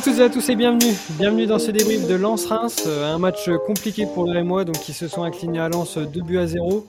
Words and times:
à 0.00 0.02
toutes 0.02 0.18
et 0.18 0.22
à 0.22 0.30
tous 0.30 0.48
et 0.48 0.56
bienvenue. 0.56 0.94
Bienvenue 1.18 1.44
dans 1.44 1.58
ce 1.58 1.70
débrief 1.70 2.08
de 2.08 2.14
Lens-Reims. 2.14 2.84
Euh, 2.86 3.14
un 3.14 3.18
match 3.18 3.50
compliqué 3.66 4.06
pour 4.06 4.24
les 4.24 4.32
Rémois, 4.32 4.64
donc 4.64 4.80
qui 4.80 4.94
se 4.94 5.08
sont 5.08 5.24
inclinés 5.24 5.58
à 5.58 5.68
Lens 5.68 5.98
2 5.98 6.22
buts 6.22 6.38
à 6.38 6.46
0. 6.46 6.88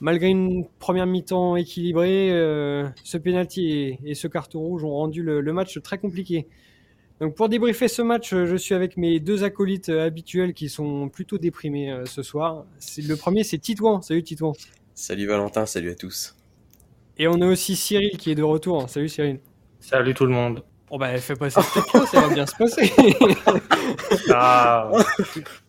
Malgré 0.00 0.26
une 0.26 0.64
première 0.80 1.06
mi-temps 1.06 1.54
équilibrée, 1.54 2.32
euh, 2.32 2.88
ce 3.04 3.16
penalty 3.16 3.96
et, 4.04 4.14
ce 4.16 4.26
carton 4.26 4.58
rouge 4.58 4.82
ont 4.82 4.90
rendu 4.90 5.22
le, 5.22 5.40
match 5.52 5.80
très 5.82 5.98
compliqué. 5.98 6.48
Donc 7.20 7.36
pour 7.36 7.48
débriefer 7.48 7.86
ce 7.86 8.02
match, 8.02 8.30
je 8.30 8.56
suis 8.56 8.74
avec 8.74 8.96
mes 8.96 9.20
deux 9.20 9.44
acolytes 9.44 9.90
habituels 9.90 10.52
qui 10.52 10.68
sont 10.68 11.08
plutôt 11.08 11.38
déprimés 11.38 11.92
euh, 11.92 12.06
ce 12.06 12.24
soir. 12.24 12.64
Le 12.96 13.14
premier, 13.14 13.44
c'est 13.44 13.58
Titouan. 13.58 14.02
Salut 14.02 14.24
Titouan. 14.24 14.54
Salut 14.94 15.26
Valentin, 15.26 15.64
salut 15.64 15.90
à 15.90 15.94
tous. 15.94 16.34
Et 17.18 17.28
on 17.28 17.40
a 17.40 17.46
aussi 17.46 17.76
Cyril 17.76 18.16
qui 18.18 18.32
est 18.32 18.36
de 18.36 18.42
retour. 18.42 18.90
Salut 18.90 19.08
Cyril. 19.08 19.38
Salut 19.78 20.12
tout 20.12 20.26
le 20.26 20.32
monde. 20.32 20.64
Bon 20.90 20.96
bah 20.96 21.16
fais 21.18 21.34
passer 21.34 21.60
cette 21.60 22.06
ça 22.06 22.20
va 22.20 22.34
bien 22.34 22.46
se 22.46 22.56
passer. 22.56 22.92
ah, 24.32 24.90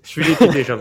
je 0.04 0.10
suis 0.10 0.24
l'équipe 0.24 0.52
déjà. 0.52 0.78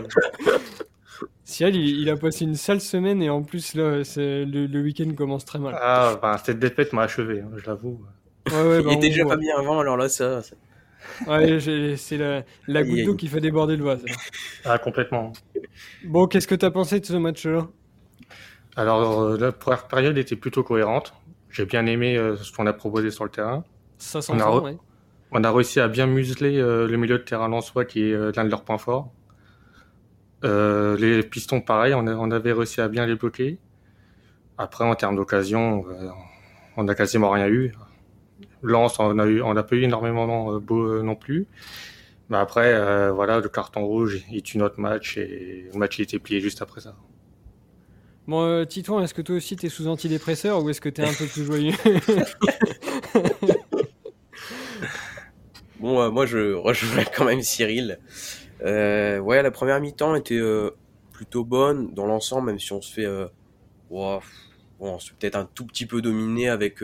Cyril, 1.43 1.75
il, 1.75 2.01
il, 2.01 2.09
a 2.09 2.15
passé 2.15 2.45
une 2.45 2.55
sale 2.55 2.79
semaine 2.79 3.21
et 3.21 3.29
en 3.29 3.41
plus 3.41 3.73
là, 3.73 4.03
le, 4.15 4.65
le 4.67 4.81
week-end 4.81 5.11
commence 5.15 5.45
très 5.45 5.59
mal. 5.59 5.75
Ah, 5.81 6.17
bah, 6.21 6.39
cette 6.43 6.59
défaite 6.59 6.93
m'a 6.93 7.03
achevé, 7.03 7.41
hein, 7.41 7.49
je 7.57 7.65
l'avoue. 7.65 7.99
Ouais, 8.51 8.61
ouais, 8.61 8.81
bah, 8.81 8.89
il 8.91 8.97
était 8.97 9.09
déjà 9.09 9.25
pas 9.25 9.35
bien 9.35 9.57
avant, 9.57 9.79
alors 9.79 9.97
là, 9.97 10.09
ça. 10.09 10.41
Ouais, 11.27 11.59
c'est 11.97 12.17
la, 12.17 12.43
la 12.67 12.83
goutte 12.83 13.03
d'eau 13.05 13.15
qui 13.15 13.27
fait 13.27 13.41
déborder 13.41 13.75
le 13.75 13.83
vase. 13.83 14.05
Ah, 14.65 14.77
complètement. 14.77 15.33
Bon, 16.05 16.27
qu'est-ce 16.27 16.47
que 16.47 16.55
t'as 16.55 16.71
pensé 16.71 16.99
de 16.99 17.05
ce 17.05 17.13
match-là? 17.13 17.67
Alors, 18.75 19.21
euh, 19.21 19.37
la 19.37 19.51
première 19.51 19.87
période 19.87 20.17
était 20.17 20.35
plutôt 20.35 20.63
cohérente. 20.63 21.13
J'ai 21.49 21.65
bien 21.65 21.85
aimé 21.85 22.15
euh, 22.15 22.37
ce 22.37 22.51
qu'on 22.51 22.67
a 22.67 22.73
proposé 22.73 23.11
sur 23.11 23.23
le 23.23 23.29
terrain. 23.29 23.63
Ça 23.99 24.19
on, 24.29 24.39
a 24.39 24.73
on 25.31 25.43
a 25.43 25.51
réussi 25.51 25.79
à 25.79 25.87
bien 25.87 26.07
museler 26.07 26.57
euh, 26.57 26.87
le 26.87 26.97
milieu 26.97 27.19
de 27.19 27.23
terrain 27.23 27.47
lensois 27.47 27.85
qui 27.85 28.09
est 28.09 28.35
l'un 28.35 28.45
de 28.45 28.49
leurs 28.49 28.63
points 28.63 28.77
forts. 28.77 29.11
les 30.43 31.23
pistons, 31.23 31.61
pareil, 31.61 31.93
on, 31.93 32.07
on, 32.07 32.31
avait 32.31 32.53
réussi 32.53 32.81
à 32.81 32.87
bien 32.87 33.05
les 33.05 33.15
bloquer. 33.15 33.59
Après, 34.57 34.83
en 34.83 34.95
termes 34.95 35.15
d'occasion, 35.15 35.85
on 36.75 36.83
n'a 36.83 36.95
quasiment 36.95 37.29
rien 37.29 37.47
eu. 37.47 37.73
Lance, 38.61 38.99
on 38.99 39.19
a 39.19 39.25
eu, 39.25 39.41
on 39.41 39.53
n'a 39.53 39.63
pas 39.63 39.75
eu 39.75 39.83
énormément 39.83 40.59
beau 40.59 41.03
non 41.03 41.15
plus. 41.15 41.45
Mais 42.29 42.37
après, 42.37 43.11
voilà, 43.11 43.39
le 43.39 43.49
carton 43.49 43.85
rouge 43.85 44.23
il 44.31 44.41
tue 44.41 44.57
notre 44.57 44.79
match 44.79 45.17
et 45.17 45.69
le 45.71 45.77
match 45.77 45.99
il 45.99 46.03
était 46.03 46.19
plié 46.19 46.41
juste 46.41 46.61
après 46.61 46.81
ça. 46.81 46.95
Bon, 48.29 48.43
euh, 48.43 48.63
Titouan, 48.63 49.01
est-ce 49.01 49.15
que 49.15 49.23
toi 49.23 49.37
aussi 49.37 49.55
tu 49.55 49.65
es 49.65 49.69
sous 49.69 49.87
antidépresseur 49.87 50.63
ou 50.63 50.69
est-ce 50.69 50.79
que 50.79 50.89
tu 50.89 51.01
es 51.01 51.03
un 51.03 51.13
peu 51.13 51.25
plus 51.25 51.45
joyeux? 51.45 51.73
Bon, 55.79 56.01
euh, 56.01 56.09
moi 56.09 56.25
je 56.25 56.53
rejoins 56.53 57.03
quand 57.15 57.25
même 57.25 57.41
Cyril. 57.41 57.99
Euh, 58.63 59.19
ouais, 59.19 59.41
la 59.41 59.51
première 59.51 59.79
mi-temps 59.79 60.15
était 60.15 60.35
euh, 60.35 60.71
plutôt 61.13 61.43
bonne 61.43 61.93
dans 61.93 62.05
l'ensemble, 62.05 62.47
même 62.47 62.59
si 62.59 62.73
on 62.73 62.81
se 62.81 62.93
fait, 62.93 63.07
bon, 63.89 64.19
on 64.79 64.99
se 64.99 65.11
peut-être 65.13 65.35
un 65.35 65.45
tout 65.45 65.65
petit 65.65 65.85
peu 65.85 66.01
dominé 66.01 66.49
avec, 66.49 66.83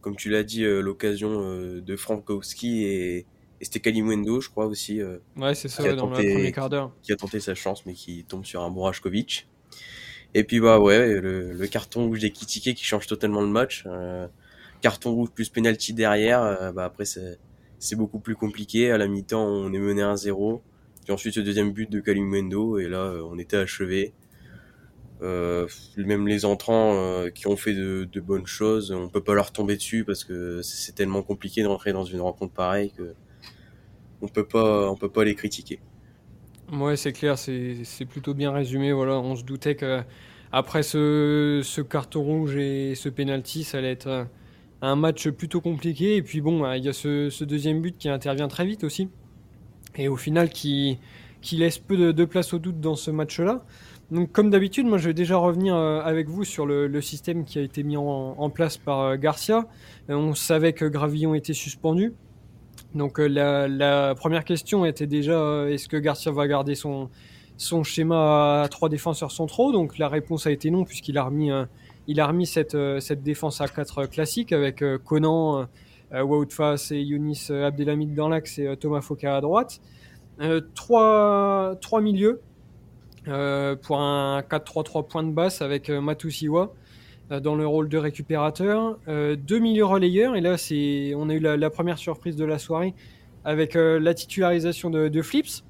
comme 0.00 0.16
tu 0.16 0.30
l'as 0.30 0.42
dit, 0.42 0.64
l'occasion 0.64 1.42
de 1.42 1.96
Frankowski 1.96 2.84
et, 2.84 3.16
et 3.60 3.64
c'était 3.64 3.80
Kalimwendo, 3.80 4.40
je 4.40 4.50
crois 4.50 4.66
aussi. 4.66 5.02
ouais, 5.36 5.54
c'est 5.54 5.68
ça, 5.68 5.82
dans 5.94 6.06
le 6.06 6.12
premier 6.12 6.52
quart 6.52 6.68
d'heure. 6.68 6.92
Qui 7.02 7.12
a 7.12 7.16
tenté 7.16 7.40
sa 7.40 7.54
chance, 7.54 7.84
mais 7.86 7.94
qui 7.94 8.24
tombe 8.24 8.44
sur 8.44 8.62
un 8.62 8.70
Borashkovic. 8.70 9.48
Et 10.34 10.44
puis 10.44 10.60
bah 10.60 10.78
ouais, 10.78 11.20
le, 11.20 11.66
carton 11.66 12.06
rouge 12.06 12.20
des 12.20 12.30
Kitike 12.30 12.76
qui 12.76 12.84
change 12.84 13.06
totalement 13.06 13.40
le 13.40 13.48
match. 13.48 13.84
Euh, 13.86 14.28
carton 14.80 15.12
rouge 15.12 15.30
plus 15.30 15.48
penalty 15.48 15.94
derrière, 15.94 16.42
euh, 16.42 16.72
bah 16.72 16.84
après 16.84 17.04
c'est 17.04 17.38
beaucoup 17.96 18.18
plus 18.18 18.34
compliqué. 18.34 18.90
À 18.90 18.98
la 18.98 19.08
mi-temps, 19.08 19.44
on 19.44 19.72
est 19.72 19.78
mené 19.78 20.02
1-0. 20.02 20.60
Puis 21.04 21.12
ensuite 21.12 21.34
ce 21.34 21.40
deuxième 21.40 21.72
but 21.72 21.90
de 21.90 22.00
Kalimwendo 22.00 22.78
et 22.78 22.88
là 22.88 22.98
euh, 22.98 23.22
on 23.30 23.38
était 23.38 23.56
achevé. 23.56 24.12
Euh, 25.20 25.66
même 25.96 26.28
les 26.28 26.44
entrants 26.44 27.24
qui 27.34 27.48
ont 27.48 27.56
fait 27.56 27.74
de, 27.74 28.04
de, 28.04 28.20
bonnes 28.20 28.46
choses, 28.46 28.92
on 28.92 29.08
peut 29.08 29.22
pas 29.22 29.34
leur 29.34 29.50
tomber 29.50 29.74
dessus 29.74 30.04
parce 30.04 30.22
que 30.22 30.62
c'est 30.62 30.94
tellement 30.94 31.22
compliqué 31.22 31.62
de 31.62 31.66
rentrer 31.66 31.92
dans 31.92 32.04
une 32.04 32.20
rencontre 32.20 32.52
pareille 32.52 32.92
que 32.92 33.14
on 34.22 34.28
peut 34.28 34.46
pas 34.46 34.88
on 34.88 34.96
peut 34.96 35.08
pas 35.08 35.24
les 35.24 35.34
critiquer. 35.34 35.80
Ouais, 36.72 36.96
c'est 36.96 37.12
clair, 37.12 37.38
c'est 37.38 38.04
plutôt 38.08 38.34
bien 38.34 38.52
résumé. 38.52 38.92
Voilà, 38.92 39.18
on 39.18 39.34
se 39.34 39.42
doutait 39.42 39.74
que 39.74 40.02
après 40.52 40.82
ce, 40.82 41.62
ce 41.64 41.80
carton 41.80 42.22
rouge 42.22 42.56
et 42.56 42.94
ce 42.94 43.08
penalty, 43.08 43.64
ça 43.64 43.78
allait 43.78 43.92
être 43.92 44.26
un 44.82 44.96
match 44.96 45.28
plutôt 45.28 45.60
compliqué. 45.60 46.16
Et 46.16 46.22
puis 46.22 46.40
bon, 46.40 46.70
il 46.72 46.84
y 46.84 46.88
a 46.88 46.92
ce, 46.92 47.44
deuxième 47.44 47.80
but 47.80 47.96
qui 47.98 48.08
intervient 48.08 48.48
très 48.48 48.66
vite 48.66 48.84
aussi. 48.84 49.08
Et 49.96 50.08
au 50.08 50.16
final, 50.16 50.50
qui, 50.50 50.98
laisse 51.52 51.78
peu 51.78 52.12
de, 52.12 52.24
place 52.24 52.54
au 52.54 52.58
doute 52.58 52.80
dans 52.80 52.96
ce 52.96 53.10
match-là. 53.10 53.64
Donc, 54.10 54.32
comme 54.32 54.48
d'habitude, 54.48 54.86
moi, 54.86 54.96
je 54.96 55.08
vais 55.08 55.14
déjà 55.14 55.36
revenir 55.36 55.76
euh, 55.76 56.00
avec 56.00 56.28
vous 56.28 56.44
sur 56.44 56.64
le, 56.66 57.00
système 57.00 57.44
qui 57.44 57.58
a 57.58 57.62
été 57.62 57.82
mis 57.82 57.96
en, 57.96 58.50
place 58.50 58.76
par 58.76 59.00
euh, 59.00 59.16
Garcia. 59.16 59.66
Euh, 60.08 60.14
on 60.14 60.34
savait 60.34 60.72
que 60.72 60.84
Gravillon 60.84 61.34
était 61.34 61.52
suspendu. 61.52 62.14
Donc 62.94 63.18
euh, 63.18 63.68
la, 63.68 64.14
première 64.14 64.44
question 64.44 64.84
était 64.84 65.06
déjà 65.06 65.66
est-ce 65.68 65.88
que 65.88 65.96
Garcia 65.96 66.32
va 66.32 66.48
garder 66.48 66.74
son, 66.74 67.10
son 67.56 67.84
schéma 67.84 68.62
à 68.62 68.68
trois 68.68 68.88
défenseurs 68.88 69.30
centraux? 69.30 69.72
Donc 69.72 69.98
la 69.98 70.08
réponse 70.08 70.46
a 70.46 70.50
été 70.50 70.70
non 70.70 70.84
puisqu'il 70.84 71.18
a 71.18 71.24
remis, 71.24 71.50
euh, 71.50 71.64
il 72.08 72.20
a 72.20 72.26
remis 72.26 72.46
cette, 72.46 72.76
cette 73.00 73.22
défense 73.22 73.60
à 73.60 73.68
quatre 73.68 74.06
classiques 74.06 74.52
avec 74.52 74.82
Conan, 75.04 75.68
Woutfas 76.12 76.88
et 76.90 77.00
Younis 77.00 77.48
Abdelhamid 77.50 78.14
dans 78.14 78.28
l'axe 78.28 78.58
et 78.58 78.76
Thomas 78.76 79.02
Foka 79.02 79.36
à 79.36 79.40
droite. 79.40 79.80
trois, 80.74 81.78
milieux 82.00 82.40
pour 83.24 84.00
un 84.00 84.40
4-3-3 84.40 85.06
point 85.06 85.22
de 85.22 85.32
basse 85.32 85.62
avec 85.62 85.90
Matusiwa 85.90 86.72
euh, 87.30 87.40
dans 87.40 87.54
le 87.54 87.66
rôle 87.66 87.88
de 87.88 87.98
récupérateur, 87.98 88.98
euh, 89.06 89.36
deux 89.36 89.58
milieux 89.58 89.84
relayeurs, 89.84 90.34
et 90.34 90.40
là 90.40 90.56
on 91.16 91.28
a 91.28 91.34
eu 91.34 91.40
la, 91.40 91.70
première 91.70 91.98
surprise 91.98 92.36
de 92.36 92.44
la 92.44 92.58
soirée 92.58 92.94
avec 93.44 93.76
euh, 93.76 94.00
la 94.00 94.14
titularisation 94.14 94.88
de, 94.88 95.22
Flips 95.22 95.62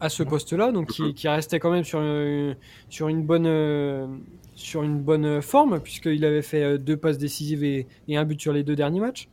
à 0.00 0.08
ce 0.08 0.22
poste-là, 0.22 0.72
donc 0.72 0.88
qui, 0.88 1.28
restait 1.28 1.58
quand 1.58 1.70
même 1.70 1.84
sur, 1.84 2.02
sur 2.88 3.08
une 3.08 3.22
bonne 3.22 4.20
sur 4.54 4.82
une 4.82 5.00
bonne 5.00 5.40
forme 5.40 5.80
puisqu'il 5.80 6.24
avait 6.24 6.42
fait 6.42 6.78
deux 6.78 6.96
passes 6.96 7.18
décisives 7.18 7.64
et, 7.64 7.86
et, 8.08 8.16
un 8.16 8.24
but 8.24 8.40
sur 8.40 8.52
les 8.52 8.62
deux 8.62 8.76
derniers 8.76 9.00
matchs. 9.00 9.28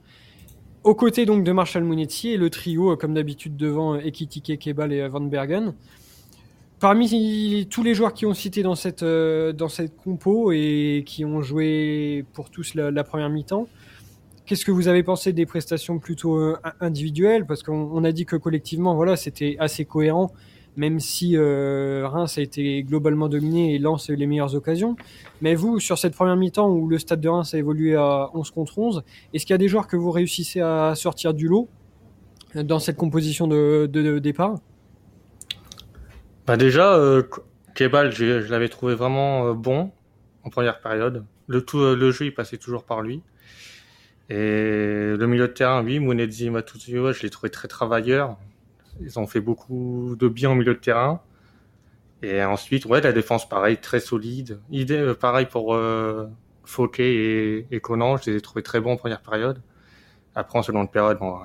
Aux 0.83 0.95
côtés 0.95 1.25
donc 1.25 1.43
de 1.43 1.51
Marshall 1.51 1.83
Mounetier 1.83 2.33
et 2.33 2.37
le 2.37 2.49
trio 2.49 2.95
comme 2.95 3.13
d'habitude 3.13 3.57
devant 3.57 3.95
Ekitike, 3.95 4.57
Kebal 4.59 4.93
et 4.93 5.07
Van 5.07 5.21
Bergen. 5.21 5.73
Parmi 6.79 7.67
tous 7.71 7.81
les 7.81 7.95
joueurs 7.95 8.13
qui 8.13 8.27
ont 8.27 8.35
cité 8.35 8.61
dans 8.61 8.75
cette, 8.75 9.01
euh, 9.01 9.51
dans 9.51 9.67
cette 9.67 9.97
compo 9.97 10.51
et 10.51 11.03
qui 11.07 11.25
ont 11.25 11.41
joué 11.41 12.23
pour 12.33 12.51
tous 12.51 12.75
la, 12.75 13.03
première 13.03 13.29
mi-temps, 13.29 13.67
qu'est-ce 14.45 14.63
que 14.63 14.71
vous 14.71 14.87
avez 14.87 15.01
pensé 15.01 15.33
des 15.33 15.47
prestations 15.47 15.97
plutôt 15.97 16.37
euh, 16.37 16.55
individuelles? 16.79 17.47
Parce 17.47 17.63
qu'on 17.63 18.03
a 18.03 18.11
dit 18.11 18.25
que 18.25 18.35
collectivement, 18.35 18.93
voilà, 18.93 19.15
c'était 19.15 19.55
assez 19.59 19.85
cohérent, 19.85 20.31
même 20.77 20.99
si 20.99 21.35
euh, 21.35 22.07
Reims 22.07 22.37
a 22.37 22.41
été 22.41 22.83
globalement 22.83 23.27
dominé 23.27 23.75
et 23.75 23.79
lance 23.79 24.09
les 24.09 24.27
meilleures 24.27 24.55
occasions. 24.55 24.95
Mais 25.41 25.55
vous, 25.55 25.79
sur 25.79 25.97
cette 25.97 26.13
première 26.13 26.37
mi-temps 26.37 26.69
où 26.69 26.87
le 26.87 26.99
stade 26.99 27.19
de 27.19 27.27
Reims 27.27 27.53
a 27.53 27.57
évolué 27.57 27.95
à 27.95 28.29
11 28.33 28.51
contre 28.51 28.79
11, 28.79 29.03
est-ce 29.33 29.45
qu'il 29.45 29.53
y 29.53 29.55
a 29.55 29.57
des 29.57 29.67
joueurs 29.67 29.87
que 29.87 29.97
vous 29.97 30.11
réussissez 30.11 30.61
à 30.61 30.93
sortir 30.95 31.33
du 31.33 31.47
lot 31.47 31.67
dans 32.55 32.79
cette 32.79 32.97
composition 32.97 33.47
de, 33.47 34.19
départ? 34.19 34.55
Bah 36.45 36.55
déjà, 36.55 36.93
euh, 36.95 37.23
Kebal, 37.75 38.11
je, 38.11 38.49
l'avais 38.49 38.69
trouvé 38.69 38.95
vraiment 38.95 39.47
euh, 39.47 39.53
bon 39.53 39.91
en 40.43 40.49
première 40.49 40.79
période. 40.79 41.25
Le, 41.47 41.61
tout, 41.61 41.79
euh, 41.79 41.95
le 41.95 42.11
jeu, 42.11 42.25
il 42.25 42.33
passait 42.33 42.57
toujours 42.57 42.85
par 42.85 43.01
lui. 43.01 43.21
Et 44.29 45.15
le 45.17 45.25
milieu 45.25 45.47
de 45.47 45.53
terrain, 45.53 45.83
oui, 45.83 45.99
Mounedzi 45.99 46.47
et 46.47 46.49
Matuziwa, 46.49 47.11
je 47.13 47.23
l'ai 47.23 47.29
trouvé 47.29 47.49
très 47.49 47.67
travailleur. 47.67 48.37
Ils 49.01 49.19
ont 49.19 49.27
fait 49.27 49.41
beaucoup 49.41 50.15
de 50.17 50.27
bien 50.27 50.51
au 50.51 50.55
milieu 50.55 50.73
de 50.73 50.79
terrain. 50.79 51.21
Et 52.23 52.43
ensuite, 52.43 52.85
ouais, 52.85 53.01
la 53.01 53.13
défense, 53.13 53.47
pareil, 53.47 53.77
très 53.77 53.99
solide. 53.99 54.59
Idée, 54.71 54.97
euh, 54.97 55.13
pareil 55.13 55.45
pour 55.45 55.75
euh, 55.75 56.27
et, 56.99 57.65
et, 57.71 57.79
Conan, 57.79 58.17
je 58.17 58.31
les 58.31 58.37
ai 58.37 58.41
trouvés 58.41 58.63
très 58.63 58.81
bons 58.81 58.93
en 58.93 58.97
première 58.97 59.21
période. 59.21 59.61
Après, 60.35 60.59
en 60.59 60.63
seconde 60.63 60.91
période, 60.91 61.19
bon, 61.19 61.39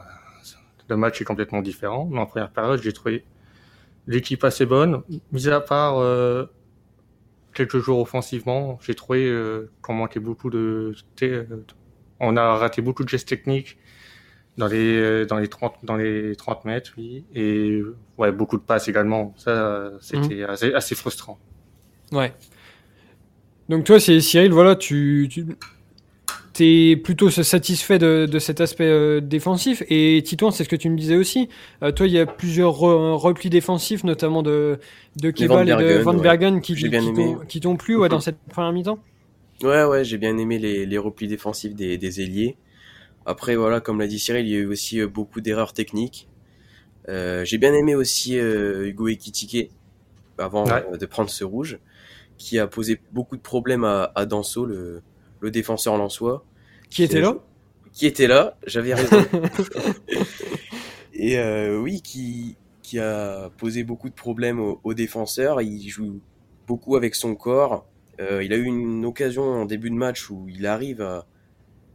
le 0.88 0.96
match 0.96 1.20
est 1.20 1.24
complètement 1.24 1.62
différent. 1.62 2.08
Mais 2.10 2.18
en 2.18 2.26
première 2.26 2.50
période, 2.50 2.80
j'ai 2.82 2.92
trouvé 2.92 3.24
l'équipe 4.06 4.42
assez 4.44 4.66
bonne, 4.66 5.02
mis 5.30 5.48
à 5.48 5.60
part 5.60 5.98
euh, 5.98 6.46
quelques 7.54 7.78
jours 7.78 8.00
offensivement, 8.00 8.78
j'ai 8.82 8.94
trouvé 8.94 9.28
euh, 9.28 9.70
qu'on 9.80 9.94
manquait 9.94 10.20
beaucoup 10.20 10.50
de, 10.50 10.94
euh, 11.22 11.44
on 12.20 12.36
a 12.36 12.56
raté 12.56 12.82
beaucoup 12.82 13.04
de 13.04 13.08
gestes 13.08 13.28
techniques 13.28 13.78
dans 14.58 14.66
les 14.66 14.96
euh, 15.00 15.24
dans 15.24 15.38
les 15.38 15.48
30 15.48 15.76
dans 15.82 15.96
les 15.96 16.36
30 16.36 16.64
mètres, 16.64 16.92
oui, 16.98 17.24
et 17.34 17.82
ouais 18.18 18.32
beaucoup 18.32 18.56
de 18.56 18.62
passes 18.62 18.88
également. 18.88 19.34
Ça, 19.36 19.90
c'était 20.00 20.46
mmh. 20.46 20.50
assez, 20.50 20.74
assez 20.74 20.94
frustrant. 20.94 21.38
Ouais. 22.12 22.32
Donc 23.68 23.84
toi, 23.84 23.98
c'est 24.00 24.20
Cyril, 24.20 24.52
voilà, 24.52 24.76
tu, 24.76 25.28
tu 25.30 25.46
t'es 26.52 26.96
plutôt 26.96 27.30
satisfait 27.30 27.98
de, 27.98 28.28
de 28.30 28.38
cet 28.38 28.60
aspect 28.60 28.88
euh, 28.88 29.20
défensif. 29.20 29.82
Et 29.88 30.22
Titouan, 30.24 30.50
c'est 30.50 30.64
ce 30.64 30.68
que 30.68 30.76
tu 30.76 30.90
me 30.90 30.96
disais 30.96 31.16
aussi. 31.16 31.48
Euh, 31.82 31.92
toi, 31.92 32.06
il 32.06 32.12
y 32.12 32.18
a 32.18 32.26
plusieurs 32.26 32.76
replis 32.76 33.50
défensifs, 33.50 34.04
notamment 34.04 34.42
de, 34.42 34.78
de 35.20 35.30
Kebal 35.30 35.68
et 35.68 35.74
de 35.74 36.02
Van 36.02 36.14
Bergen, 36.14 36.60
qui, 36.60 36.74
qui 37.48 37.60
t'ont 37.60 37.76
plu 37.76 37.96
ouais, 37.96 38.08
dans 38.08 38.20
cette 38.20 38.38
première 38.50 38.72
mi-temps? 38.72 38.98
Ouais, 39.62 39.84
ouais, 39.84 40.04
j'ai 40.04 40.18
bien 40.18 40.36
aimé 40.38 40.58
les, 40.58 40.86
les 40.86 40.98
replis 40.98 41.28
défensifs 41.28 41.74
des, 41.74 41.96
des 41.96 42.20
ailiers. 42.20 42.56
Après, 43.26 43.56
voilà, 43.56 43.80
comme 43.80 44.00
l'a 44.00 44.06
dit 44.06 44.18
Cyril, 44.18 44.46
il 44.46 44.52
y 44.52 44.56
a 44.56 44.60
eu 44.60 44.66
aussi 44.66 45.00
euh, 45.00 45.08
beaucoup 45.08 45.40
d'erreurs 45.40 45.72
techniques. 45.72 46.28
Euh, 47.08 47.44
j'ai 47.44 47.58
bien 47.58 47.74
aimé 47.74 47.94
aussi 47.94 48.38
euh, 48.38 48.86
Hugo 48.86 49.08
Ekitike 49.08 49.70
avant 50.38 50.64
de 50.64 51.06
prendre 51.06 51.30
ce 51.30 51.44
rouge, 51.44 51.78
qui 52.38 52.58
a 52.58 52.66
posé 52.66 53.00
beaucoup 53.12 53.36
de 53.36 53.42
problèmes 53.42 53.84
à, 53.84 54.10
à 54.14 54.26
Danso, 54.26 54.64
le, 54.64 55.02
le 55.40 55.50
défenseur 55.50 55.96
lançois. 55.96 56.44
Qui 56.90 57.02
était 57.04 57.20
là? 57.20 57.36
Qui 57.92 58.06
était 58.06 58.26
là, 58.26 58.56
j'avais 58.66 58.94
raison. 58.94 59.22
Et 61.14 61.38
euh, 61.38 61.78
oui, 61.78 62.00
qui, 62.00 62.56
qui 62.82 62.98
a 62.98 63.50
posé 63.58 63.84
beaucoup 63.84 64.08
de 64.08 64.14
problèmes 64.14 64.60
aux, 64.82 64.94
défenseurs. 64.94 65.60
Il 65.60 65.88
joue 65.88 66.20
beaucoup 66.66 66.96
avec 66.96 67.14
son 67.14 67.34
corps. 67.34 67.86
Euh, 68.20 68.42
il 68.42 68.52
a 68.52 68.56
eu 68.56 68.64
une 68.64 69.04
occasion 69.04 69.42
en 69.42 69.64
début 69.66 69.90
de 69.90 69.94
match 69.94 70.30
où 70.30 70.48
il 70.48 70.66
arrive 70.66 71.02
à, 71.02 71.26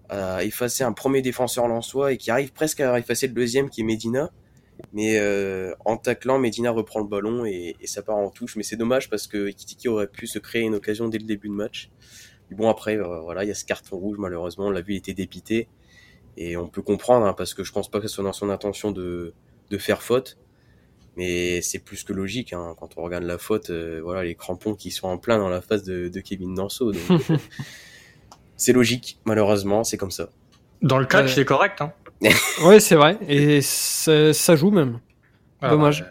à 0.09 0.44
effacer 0.44 0.83
un 0.83 0.94
premier 0.94 1.21
défenseur 1.21 1.68
lançois 1.68 2.13
et 2.13 2.18
qui 2.18 2.31
arrive 2.31 2.54
presque 2.54 2.80
à 2.80 2.98
effacer 2.98 3.27
le 3.27 3.33
deuxième 3.33 3.69
qui 3.69 3.81
est 3.81 3.83
Medina. 3.83 4.31
Mais 4.94 5.18
euh, 5.19 5.74
en 5.86 5.98
taclant, 5.98 6.38
Medina 6.38 6.69
reprend 6.71 7.00
le 7.00 7.07
ballon 7.07 7.45
et, 7.45 7.75
et 7.81 7.88
ça 7.88 8.04
part 8.04 8.18
en 8.18 8.30
touche. 8.30 8.56
Mais 8.56 8.63
c'est 8.63 8.75
dommage 8.75 9.09
parce 9.09 9.27
que 9.27 9.50
Kitiki 9.50 9.88
aurait 9.88 10.07
pu 10.07 10.27
se 10.27 10.39
créer 10.39 10.62
une 10.62 10.75
occasion 10.75 11.07
dès 11.07 11.18
le 11.18 11.25
début 11.25 11.50
de 11.50 11.54
match 11.54 11.89
bon, 12.56 12.69
après, 12.69 12.98
euh, 12.98 13.19
voilà, 13.21 13.44
il 13.44 13.48
y 13.48 13.51
a 13.51 13.56
ce 13.56 13.65
carton 13.65 13.98
rouge, 13.98 14.18
malheureusement, 14.19 14.68
on 14.68 14.71
l'a 14.71 14.81
vu, 14.81 14.94
il 14.94 14.98
était 14.98 15.13
dépité. 15.13 15.68
Et 16.38 16.56
on 16.56 16.69
peut 16.69 16.81
comprendre, 16.81 17.25
hein, 17.25 17.33
parce 17.33 17.53
que 17.53 17.63
je 17.63 17.71
pense 17.71 17.89
pas 17.89 18.00
que 18.00 18.07
ce 18.07 18.15
soit 18.15 18.24
dans 18.24 18.33
son 18.33 18.50
intention 18.50 18.92
de, 18.92 19.33
de 19.69 19.77
faire 19.77 20.01
faute. 20.01 20.38
Mais 21.15 21.62
c'est 21.62 21.80
plus 21.80 22.03
que 22.03 22.13
logique, 22.13 22.53
hein, 22.53 22.75
quand 22.80 22.98
on 22.98 23.01
regarde 23.01 23.24
la 23.24 23.39
faute, 23.39 23.71
euh, 23.71 24.00
voilà, 24.03 24.24
les 24.24 24.36
crampons 24.36 24.75
qui 24.75 24.92
sont 24.92 25.07
en 25.07 25.18
plein 25.18 25.39
dans 25.39 25.50
la 25.50 25.62
face 25.62 25.83
de, 25.83 26.10
de 26.10 26.19
Kevin 26.19 26.53
Danso. 26.53 26.92
c'est 28.57 28.74
logique, 28.74 29.19
malheureusement, 29.25 29.83
c'est 29.83 29.98
comme 29.98 30.12
ça. 30.12 30.30
Dans 30.81 30.98
le 30.98 31.06
catch, 31.06 31.33
c'est 31.33 31.45
correct. 31.45 31.81
Hein. 31.81 31.92
ouais, 32.65 32.80
c'est 32.80 32.95
vrai. 32.95 33.18
Et 33.27 33.62
ça, 33.62 34.56
joue 34.56 34.71
même. 34.71 35.00
Ah, 35.62 35.69
Dommage. 35.69 36.06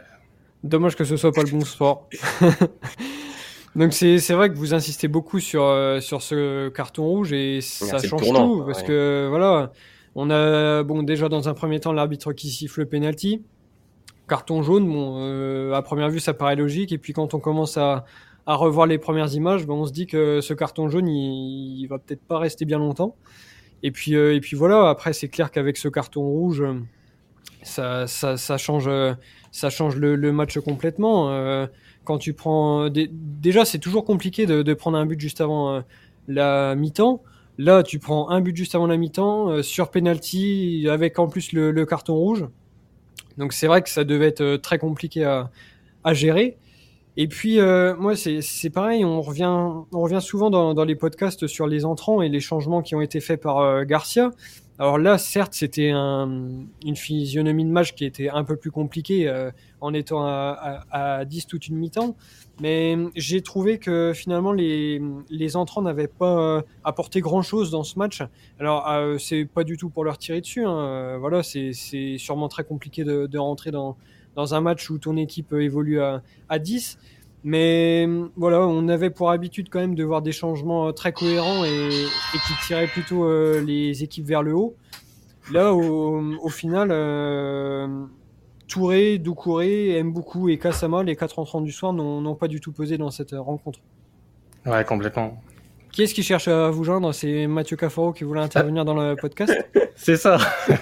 Dommage 0.62 0.96
que 0.96 1.04
ce 1.04 1.16
soit 1.16 1.32
pas 1.32 1.42
le 1.42 1.50
bon 1.50 1.64
sport. 1.64 2.08
Donc 3.76 3.92
c'est 3.92 4.32
vrai 4.32 4.48
que 4.48 4.56
vous 4.56 4.72
insistez 4.72 5.06
beaucoup 5.06 5.38
sur, 5.38 5.64
euh, 5.64 6.00
sur 6.00 6.22
ce 6.22 6.70
carton 6.70 7.04
rouge 7.04 7.32
et 7.34 7.60
ça 7.60 7.98
change 7.98 8.22
tout 8.22 8.62
parce 8.64 8.82
que 8.82 9.26
voilà, 9.28 9.70
on 10.14 10.30
a 10.30 10.82
bon 10.82 11.02
déjà 11.02 11.28
dans 11.28 11.50
un 11.50 11.54
premier 11.54 11.78
temps 11.78 11.92
l'arbitre 11.92 12.32
qui 12.32 12.48
siffle 12.48 12.80
le 12.80 12.86
penalty, 12.86 13.42
carton 14.28 14.62
jaune. 14.62 14.88
Bon, 14.88 15.16
euh, 15.18 15.74
à 15.74 15.82
première 15.82 16.08
vue 16.08 16.20
ça 16.20 16.32
paraît 16.32 16.56
logique 16.56 16.90
et 16.90 16.96
puis 16.96 17.12
quand 17.12 17.34
on 17.34 17.38
commence 17.38 17.76
à, 17.76 18.06
à 18.46 18.54
revoir 18.54 18.86
les 18.86 18.98
premières 18.98 19.34
images, 19.34 19.66
ben, 19.66 19.74
on 19.74 19.86
se 19.86 19.92
dit 19.92 20.06
que 20.06 20.40
ce 20.40 20.54
carton 20.54 20.88
jaune 20.88 21.08
il, 21.08 21.80
il 21.80 21.86
va 21.86 21.98
peut-être 21.98 22.22
pas 22.22 22.38
rester 22.38 22.64
bien 22.64 22.78
longtemps. 22.78 23.16
Et 23.82 23.90
puis 23.90 24.14
euh, 24.14 24.34
et 24.34 24.40
puis 24.40 24.56
voilà, 24.56 24.88
après 24.88 25.12
c'est 25.12 25.28
clair 25.28 25.50
qu'avec 25.50 25.76
ce 25.76 25.88
carton 25.88 26.22
rouge, 26.22 26.64
ça, 27.62 28.06
ça, 28.06 28.36
ça 28.36 28.56
change 28.58 28.88
ça 29.52 29.70
change 29.70 29.96
le, 29.96 30.32
match 30.32 30.58
complètement. 30.58 31.30
Euh, 31.30 31.66
quand 32.04 32.18
tu 32.18 32.32
prends 32.32 32.88
déjà 32.90 33.64
c'est 33.64 33.78
toujours 33.78 34.04
compliqué 34.04 34.46
de, 34.46 34.74
prendre 34.74 34.96
un 34.96 35.06
but 35.06 35.20
juste 35.20 35.40
avant 35.40 35.74
euh, 35.74 35.80
la 36.28 36.74
mi-temps. 36.74 37.22
Là, 37.58 37.82
tu 37.82 37.98
prends 37.98 38.28
un 38.28 38.40
but 38.40 38.54
juste 38.54 38.74
avant 38.74 38.86
la 38.86 38.96
mi-temps 38.96 39.48
euh, 39.50 39.62
sur 39.62 39.90
penalty 39.90 40.86
avec 40.90 41.18
en 41.18 41.28
plus 41.28 41.52
le, 41.52 41.86
carton 41.86 42.14
rouge. 42.14 42.46
Donc 43.38 43.52
c'est 43.52 43.66
vrai 43.66 43.82
que 43.82 43.88
ça 43.88 44.04
devait 44.04 44.28
être 44.28 44.42
euh, 44.42 44.58
très 44.58 44.78
compliqué 44.78 45.24
à, 45.24 45.50
gérer. 46.12 46.56
Et 47.16 47.28
puis 47.28 47.58
moi 47.58 48.14
c'est 48.16 48.70
pareil, 48.70 49.04
on 49.04 49.22
revient 49.22 49.44
on 49.46 50.00
revient 50.00 50.20
souvent 50.20 50.50
dans, 50.50 50.84
les 50.84 50.96
podcasts 50.96 51.46
sur 51.46 51.66
les 51.66 51.84
entrants 51.84 52.20
et 52.20 52.28
les 52.28 52.40
changements 52.40 52.82
qui 52.82 52.94
ont 52.94 53.00
été 53.00 53.20
faits 53.20 53.40
par 53.40 53.84
Garcia. 53.86 54.30
Alors 54.78 54.98
là, 54.98 55.16
certes, 55.16 55.54
c'était 55.54 55.90
un, 55.90 56.66
une 56.84 56.96
physionomie 56.96 57.64
de 57.64 57.70
match 57.70 57.94
qui 57.94 58.04
était 58.04 58.28
un 58.28 58.44
peu 58.44 58.56
plus 58.56 58.70
compliquée 58.70 59.26
euh, 59.26 59.50
en 59.80 59.94
étant 59.94 60.26
à, 60.26 60.84
à, 60.90 61.18
à, 61.20 61.24
10 61.24 61.46
toute 61.46 61.68
une 61.68 61.76
mi-temps, 61.76 62.14
mais 62.60 62.96
j'ai 63.14 63.40
trouvé 63.40 63.78
que 63.78 64.12
finalement 64.14 64.52
les, 64.52 65.00
les 65.30 65.56
entrants 65.56 65.80
n'avaient 65.80 66.08
pas 66.08 66.58
euh, 66.58 66.62
apporté 66.84 67.22
grand-chose 67.22 67.70
dans 67.70 67.84
ce 67.84 67.98
match. 67.98 68.22
Alors 68.60 68.86
euh, 68.90 69.16
c'est 69.16 69.46
pas 69.46 69.64
du 69.64 69.78
tout 69.78 69.88
pour 69.88 70.04
leur 70.04 70.18
tirer 70.18 70.42
dessus, 70.42 70.66
hein. 70.66 70.76
Euh, 70.76 71.16
voilà, 71.18 71.42
c'est 71.42 71.72
sûrement 72.18 72.48
très 72.48 72.64
compliqué 72.64 73.02
de 73.04 73.38
rentrer 73.38 73.70
dans, 73.70 73.96
dans 74.36 74.54
un 74.54 74.60
match 74.60 74.88
où 74.90 74.98
ton 74.98 75.16
équipe 75.16 75.52
évolue 75.52 76.00
à, 76.00 76.22
à 76.48 76.58
10. 76.58 76.98
Mais 77.48 78.08
voilà, 78.36 78.66
on 78.66 78.88
avait 78.88 79.10
pour 79.10 79.30
habitude 79.30 79.68
quand 79.70 79.78
même 79.78 79.94
de 79.94 80.02
voir 80.02 80.20
des 80.20 80.32
changements 80.32 80.88
euh, 80.88 80.92
très 80.92 81.12
cohérents 81.12 81.64
et, 81.64 82.06
qui 82.32 82.66
tiraient 82.66 82.88
plutôt 82.88 83.24
euh, 83.24 83.60
les 83.60 84.02
équipes 84.02 84.26
vers 84.26 84.42
le 84.42 84.52
haut. 84.52 84.74
Là, 85.52 85.72
au, 85.72 86.48
final, 86.48 86.88
euh, 86.90 87.86
Touré, 88.66 89.18
Doucouré, 89.18 90.02
Mboukou 90.02 90.48
et 90.48 90.58
Kasama, 90.58 91.04
les 91.04 91.14
quatre 91.14 91.38
entrants 91.38 91.60
du 91.60 91.70
soir, 91.70 91.92
n'ont 91.92 92.34
pas 92.34 92.48
du 92.48 92.60
tout 92.60 92.72
pesé 92.72 92.98
dans 92.98 93.12
cette 93.12 93.30
rencontre. 93.30 93.78
Ouais, 94.64 94.84
complètement. 94.84 95.40
Qui 95.92 96.02
est-ce 96.02 96.14
qui 96.14 96.24
cherche 96.24 96.48
à 96.48 96.70
vous 96.70 96.82
joindre? 96.82 97.14
C'est 97.14 97.46
Mathieu 97.46 97.76
Cafaro 97.76 98.12
qui 98.12 98.24
voulait 98.24 98.40
intervenir 98.40 98.84
dans 98.84 98.94
le 98.94 99.14
podcast? 99.14 99.54
C'est 99.94 100.16
ça. 100.16 100.38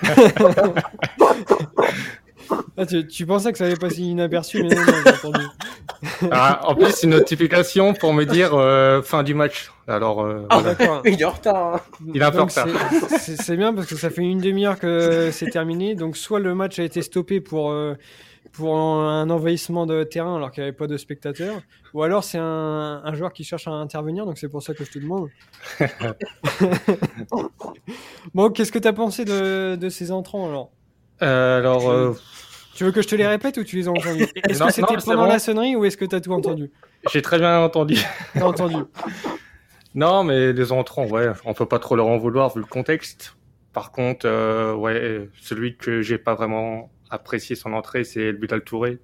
Ah, 2.76 2.86
tu, 2.86 3.26
pensais 3.26 3.52
que 3.52 3.58
ça 3.58 3.66
allait 3.66 3.76
passer 3.76 4.00
inaperçu, 4.00 4.62
mais 4.62 4.74
non, 4.74 4.80
non 4.80 4.92
j'ai 5.04 5.10
entendu. 5.10 5.44
Ah, 6.30 6.60
en 6.64 6.74
plus, 6.74 7.02
une 7.02 7.10
notification 7.10 7.94
pour 7.94 8.12
me 8.12 8.24
dire 8.24 8.54
euh, 8.54 9.00
fin 9.00 9.22
du 9.22 9.32
match. 9.32 9.70
Alors, 9.86 10.22
euh, 10.22 10.46
ah, 10.50 10.60
il 11.04 11.20
est 11.20 11.24
en 11.24 11.30
retard. 11.30 11.74
Hein. 11.74 11.80
Il 12.14 12.20
est 12.20 12.24
un 12.24 12.30
peu 12.30 12.40
en 12.40 12.46
retard. 12.46 12.68
C'est 13.18 13.56
bien 13.56 13.72
parce 13.72 13.86
que 13.86 13.96
ça 13.96 14.10
fait 14.10 14.22
une 14.22 14.40
demi-heure 14.40 14.78
que 14.78 15.30
c'est 15.30 15.48
terminé. 15.48 15.94
Donc, 15.94 16.16
soit 16.16 16.40
le 16.40 16.54
match 16.54 16.78
a 16.78 16.82
été 16.82 17.00
stoppé 17.00 17.40
pour 17.40 17.70
euh, 17.70 17.94
pour 18.52 18.76
un 18.76 19.28
envahissement 19.30 19.86
de 19.86 20.04
terrain 20.04 20.36
alors 20.36 20.50
qu'il 20.50 20.62
n'y 20.62 20.68
avait 20.68 20.76
pas 20.76 20.86
de 20.86 20.96
spectateurs, 20.96 21.60
ou 21.92 22.02
alors 22.02 22.22
c'est 22.22 22.38
un, 22.38 23.02
un, 23.04 23.14
joueur 23.14 23.32
qui 23.32 23.42
cherche 23.42 23.66
à 23.66 23.72
intervenir. 23.72 24.26
Donc, 24.26 24.38
c'est 24.38 24.48
pour 24.48 24.62
ça 24.62 24.74
que 24.74 24.84
je 24.84 24.90
te 24.90 24.98
demande. 24.98 25.28
bon, 28.34 28.50
qu'est-ce 28.50 28.72
que 28.72 28.78
tu 28.78 28.88
as 28.88 28.92
pensé 28.92 29.24
de, 29.24 29.76
de 29.76 29.88
ces 29.88 30.12
entrants 30.12 30.48
alors? 30.48 30.70
Alors. 31.20 32.16
Tu 32.74 32.82
veux 32.82 32.90
que 32.90 33.02
je 33.02 33.08
te 33.08 33.14
les 33.14 33.26
répète 33.26 33.56
ou 33.56 33.64
tu 33.64 33.76
les 33.76 33.86
as 33.86 33.92
entendus 33.92 34.26
Est-ce 34.48 34.62
que 34.62 34.72
c'était 34.72 34.96
pendant 35.04 35.26
la 35.26 35.38
sonnerie 35.38 35.76
ou 35.76 35.84
est-ce 35.84 35.96
que 35.96 36.04
tu 36.04 36.16
as 36.16 36.20
tout 36.20 36.32
entendu 36.32 36.70
J'ai 37.12 37.22
très 37.22 37.38
bien 37.38 37.60
entendu. 37.60 37.96
T'as 38.34 38.44
entendu 38.44 38.76
Non, 39.94 40.24
mais 40.24 40.52
les 40.52 40.72
entrants, 40.72 41.06
ouais, 41.06 41.30
on 41.44 41.54
peut 41.54 41.66
pas 41.66 41.78
trop 41.78 41.94
leur 41.94 42.08
en 42.08 42.18
vouloir 42.18 42.52
vu 42.52 42.60
le 42.60 42.66
contexte. 42.66 43.36
Par 43.72 43.92
contre, 43.92 44.26
euh, 44.26 44.74
ouais, 44.74 45.30
celui 45.40 45.76
que 45.76 46.02
j'ai 46.02 46.18
pas 46.18 46.34
vraiment 46.34 46.90
apprécié 47.10 47.54
son 47.54 47.72
entrée, 47.72 48.02
c'est 48.02 48.32
Bilal 48.32 48.64
Touré. 48.64 48.98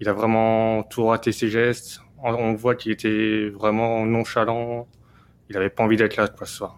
Il 0.00 0.08
a 0.08 0.12
vraiment 0.12 0.82
tout 0.82 1.06
raté 1.06 1.30
ses 1.30 1.48
gestes. 1.48 2.00
On 2.20 2.54
voit 2.54 2.74
qu'il 2.74 2.90
était 2.90 3.48
vraiment 3.48 4.04
nonchalant. 4.04 4.88
Il 5.50 5.56
avait 5.56 5.70
pas 5.70 5.84
envie 5.84 5.96
d'être 5.96 6.16
là 6.16 6.26
quoi, 6.26 6.48
ce 6.48 6.56
soir. 6.56 6.77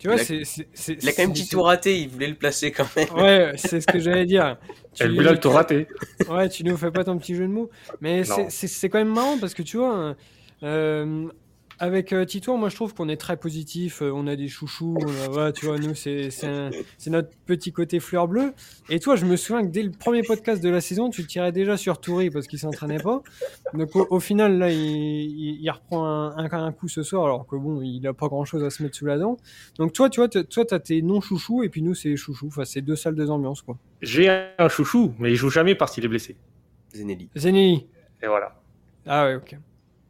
Tu 0.00 0.08
vois, 0.08 0.16
c'est, 0.16 0.42
il 0.88 1.08
a 1.08 1.12
quand 1.12 1.22
même 1.22 1.34
petit 1.34 1.46
tout 1.46 1.60
raté, 1.60 2.00
il 2.00 2.08
voulait 2.08 2.28
le 2.28 2.34
placer 2.34 2.72
quand 2.72 2.86
même. 2.96 3.10
Ouais, 3.14 3.52
c'est 3.56 3.82
ce 3.82 3.86
que 3.86 4.00
j'allais 4.00 4.26
dire. 4.26 4.56
Tu, 4.92 5.04
Elle 5.04 5.14
voulait 5.14 5.30
le 5.30 5.38
tout 5.38 5.50
raté. 5.50 5.86
Ouais, 6.28 6.48
tu 6.48 6.64
nous 6.64 6.76
fais 6.76 6.90
pas 6.90 7.04
ton 7.04 7.16
petit 7.16 7.36
jeu 7.36 7.46
de 7.46 7.52
mots. 7.52 7.70
Mais 8.00 8.24
c'est 8.24 8.88
quand 8.88 8.98
même 8.98 9.14
marrant 9.14 9.38
parce 9.38 9.54
que 9.54 9.62
tu 9.62 9.76
vois, 9.76 10.16
euh, 10.64 11.28
avec 11.80 12.12
euh, 12.12 12.26
Tito, 12.26 12.56
moi 12.58 12.68
je 12.68 12.76
trouve 12.76 12.94
qu'on 12.94 13.08
est 13.08 13.16
très 13.16 13.38
positif, 13.38 14.02
euh, 14.02 14.12
on 14.14 14.26
a 14.26 14.36
des 14.36 14.48
chouchous, 14.48 14.98
voilà, 15.30 15.50
tu 15.50 15.64
vois, 15.64 15.78
nous 15.78 15.94
c'est 15.94 16.28
notre 17.06 17.30
petit 17.46 17.72
côté 17.72 18.00
fleur 18.00 18.28
bleue. 18.28 18.52
Et 18.90 19.00
toi, 19.00 19.16
je 19.16 19.24
me 19.24 19.34
souviens 19.34 19.62
que 19.66 19.72
dès 19.72 19.82
le 19.82 19.90
premier 19.90 20.22
podcast 20.22 20.62
de 20.62 20.68
la 20.68 20.82
saison, 20.82 21.08
tu 21.08 21.26
tirais 21.26 21.52
déjà 21.52 21.78
sur 21.78 21.98
Touré 21.98 22.28
parce 22.28 22.46
qu'il 22.46 22.58
s'entraînait 22.58 22.98
pas. 22.98 23.22
Donc 23.72 23.96
au, 23.96 24.20
final, 24.20 24.58
là, 24.58 24.70
il, 24.70 25.58
il, 25.62 25.70
reprend 25.70 26.04
un, 26.04 26.52
un, 26.52 26.72
coup 26.72 26.88
ce 26.88 27.02
soir, 27.02 27.24
alors 27.24 27.46
que 27.46 27.56
bon, 27.56 27.80
il 27.80 28.06
a 28.06 28.12
pas 28.12 28.28
grand 28.28 28.44
chose 28.44 28.62
à 28.62 28.68
se 28.68 28.82
mettre 28.82 28.94
sous 28.94 29.06
la 29.06 29.16
dent. 29.16 29.38
Donc 29.78 29.94
toi, 29.94 30.10
tu 30.10 30.20
vois, 30.20 30.28
toi, 30.28 30.64
t'as 30.66 30.78
tes 30.80 31.00
non 31.00 31.22
chouchous 31.22 31.62
et 31.62 31.70
puis 31.70 31.80
nous 31.80 31.94
c'est 31.94 32.14
chouchous. 32.14 32.48
Enfin, 32.48 32.66
c'est 32.66 32.82
deux 32.82 32.96
salles, 32.96 33.14
deux 33.14 33.30
ambiances, 33.30 33.62
quoi. 33.62 33.78
J'ai 34.02 34.28
un 34.28 34.68
chouchou, 34.68 35.14
mais 35.18 35.30
il 35.30 35.36
joue 35.36 35.50
jamais 35.50 35.74
parce 35.74 35.92
qu'il 35.92 36.04
est 36.04 36.08
blessé. 36.08 36.36
Zenelli. 36.94 37.30
Zenelli. 37.34 37.86
Et 38.22 38.26
voilà. 38.26 38.60
Ah 39.06 39.24
ouais, 39.24 39.36
ok. 39.36 39.56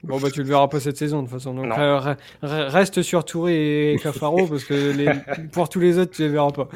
Bon, 0.02 0.18
bah, 0.18 0.30
tu 0.30 0.40
le 0.40 0.46
verras 0.46 0.68
pas 0.68 0.80
cette 0.80 0.96
saison, 0.96 1.22
de 1.22 1.28
toute 1.28 1.38
façon. 1.38 1.54
Donc, 1.54 1.66
euh, 1.76 2.14
reste 2.42 3.02
sur 3.02 3.24
Touré 3.24 3.92
et 3.92 3.98
Cafaro, 4.02 4.46
parce 4.46 4.64
que 4.64 4.92
les, 4.92 5.10
pour 5.52 5.68
tous 5.68 5.80
les 5.80 5.98
autres, 5.98 6.12
tu 6.12 6.22
les 6.22 6.28
verras 6.28 6.52
pas. 6.52 6.68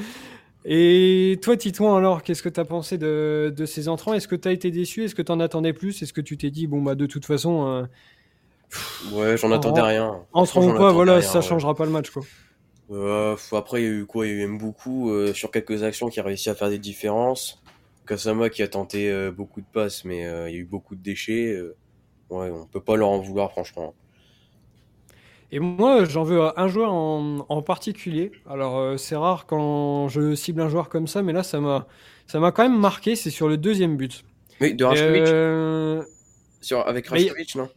Et 0.66 1.38
toi, 1.42 1.56
Titouan, 1.56 1.96
alors, 1.96 2.22
qu'est-ce 2.22 2.42
que 2.42 2.48
tu 2.48 2.60
as 2.60 2.64
pensé 2.64 2.96
de, 2.96 3.52
de 3.54 3.66
ces 3.66 3.88
entrants? 3.88 4.14
Est-ce 4.14 4.28
que 4.28 4.36
tu 4.36 4.48
as 4.48 4.52
été 4.52 4.70
déçu? 4.70 5.04
Est-ce 5.04 5.14
que 5.14 5.22
tu 5.22 5.32
en 5.32 5.40
attendais 5.40 5.72
plus? 5.72 6.02
Est-ce 6.02 6.12
que 6.12 6.20
tu 6.20 6.36
t'es 6.36 6.50
dit, 6.50 6.66
bon, 6.66 6.82
bah, 6.82 6.94
de 6.94 7.06
toute 7.06 7.26
façon. 7.26 7.66
Euh, 7.66 9.12
ouais, 9.12 9.36
j'en 9.36 9.52
attendais 9.52 9.82
rien. 9.82 10.20
Entre 10.32 10.58
ou 10.58 10.72
pas, 10.74 10.92
voilà, 10.92 11.20
ça 11.22 11.40
changera 11.40 11.74
pas 11.74 11.84
le 11.84 11.90
match, 11.90 12.10
quoi. 12.10 12.22
Euh, 12.90 13.36
après, 13.52 13.82
il 13.82 13.84
y 13.84 13.88
a 13.88 13.90
eu 13.90 14.06
quoi? 14.06 14.26
Il 14.26 14.30
y 14.30 14.32
a 14.32 14.36
eu 14.36 14.46
même 14.46 14.58
beaucoup 14.58 15.10
euh, 15.10 15.32
sur 15.32 15.50
quelques 15.50 15.82
actions 15.82 16.08
qui 16.08 16.20
a 16.20 16.22
réussi 16.22 16.50
à 16.50 16.54
faire 16.54 16.68
des 16.68 16.78
différences. 16.78 17.62
Kasama 18.06 18.50
qui 18.50 18.62
a 18.62 18.68
tenté 18.68 19.10
euh, 19.10 19.30
beaucoup 19.30 19.62
de 19.62 19.66
passes, 19.72 20.04
mais 20.04 20.26
euh, 20.26 20.50
il 20.50 20.54
y 20.54 20.58
a 20.58 20.60
eu 20.60 20.66
beaucoup 20.66 20.94
de 20.94 21.02
déchets. 21.02 21.58
Ouais, 22.30 22.50
on 22.50 22.66
peut 22.66 22.80
pas 22.80 22.96
leur 22.96 23.08
en 23.08 23.18
vouloir, 23.18 23.50
franchement. 23.52 23.94
Et 25.52 25.60
moi, 25.60 26.04
j'en 26.04 26.24
veux 26.24 26.42
à 26.42 26.54
un 26.56 26.66
joueur 26.68 26.92
en, 26.92 27.46
en 27.48 27.62
particulier. 27.62 28.32
Alors, 28.48 28.78
euh, 28.78 28.96
c'est 28.96 29.14
rare 29.14 29.46
quand 29.46 30.08
je 30.08 30.34
cible 30.34 30.60
un 30.60 30.68
joueur 30.68 30.88
comme 30.88 31.06
ça, 31.06 31.22
mais 31.22 31.32
là, 31.32 31.42
ça 31.44 31.60
m'a, 31.60 31.86
ça 32.26 32.40
m'a 32.40 32.50
quand 32.50 32.64
même 32.68 32.78
marqué. 32.78 33.14
C'est 33.14 33.30
sur 33.30 33.48
le 33.48 33.56
deuxième 33.56 33.96
but. 33.96 34.24
Oui, 34.60 34.74
de 34.74 34.84
Rashkovic 34.84 35.22
Euh, 35.26 36.02
sur, 36.60 36.80
avec 36.86 37.10
mais- 37.10 37.18
Rashkovic, 37.18 37.54
non? 37.56 37.68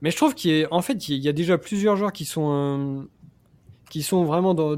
mais 0.00 0.10
je 0.10 0.16
trouve 0.16 0.34
qu'il 0.34 0.56
y 0.56 0.64
a, 0.64 0.68
en 0.70 0.80
fait, 0.82 1.08
il 1.08 1.18
y 1.18 1.28
a 1.28 1.32
déjà 1.32 1.58
plusieurs 1.58 1.96
joueurs 1.96 2.12
qui 2.12 2.24
sont, 2.24 2.50
euh, 2.52 3.02
qui 3.90 4.02
sont 4.02 4.24
vraiment 4.24 4.54
dans, 4.54 4.76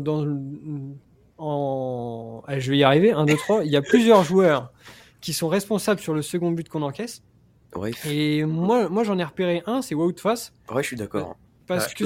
en, 1.39 2.43
je 2.49 2.71
vais 2.71 2.79
y 2.79 2.83
arriver. 2.85 3.13
Un, 3.13 3.25
deux, 3.25 3.37
trois. 3.37 3.65
Il 3.65 3.71
y 3.71 3.77
a 3.77 3.83
plusieurs 3.83 4.25
joueurs 4.25 4.73
qui 5.21 5.33
sont 5.33 5.49
responsables 5.49 6.01
sur 6.01 6.15
le 6.15 6.23
second 6.23 6.51
but 6.51 6.69
qu'on 6.69 6.83
encaisse. 6.83 7.23
Ouais, 7.75 7.91
Et 8.07 8.45
moi, 8.45 8.89
moi, 8.89 9.03
j'en 9.05 9.19
ai 9.19 9.25
repéré 9.25 9.63
un, 9.67 9.81
c'est 9.83 9.95
Wout 9.95 10.15
Fass. 10.19 10.53
ouais, 10.75 10.83
je 10.83 10.89
suis 10.89 10.97
d'accord. 10.97 11.37
Parce 11.67 11.87
Ouais, 11.87 11.93
que 11.95 12.05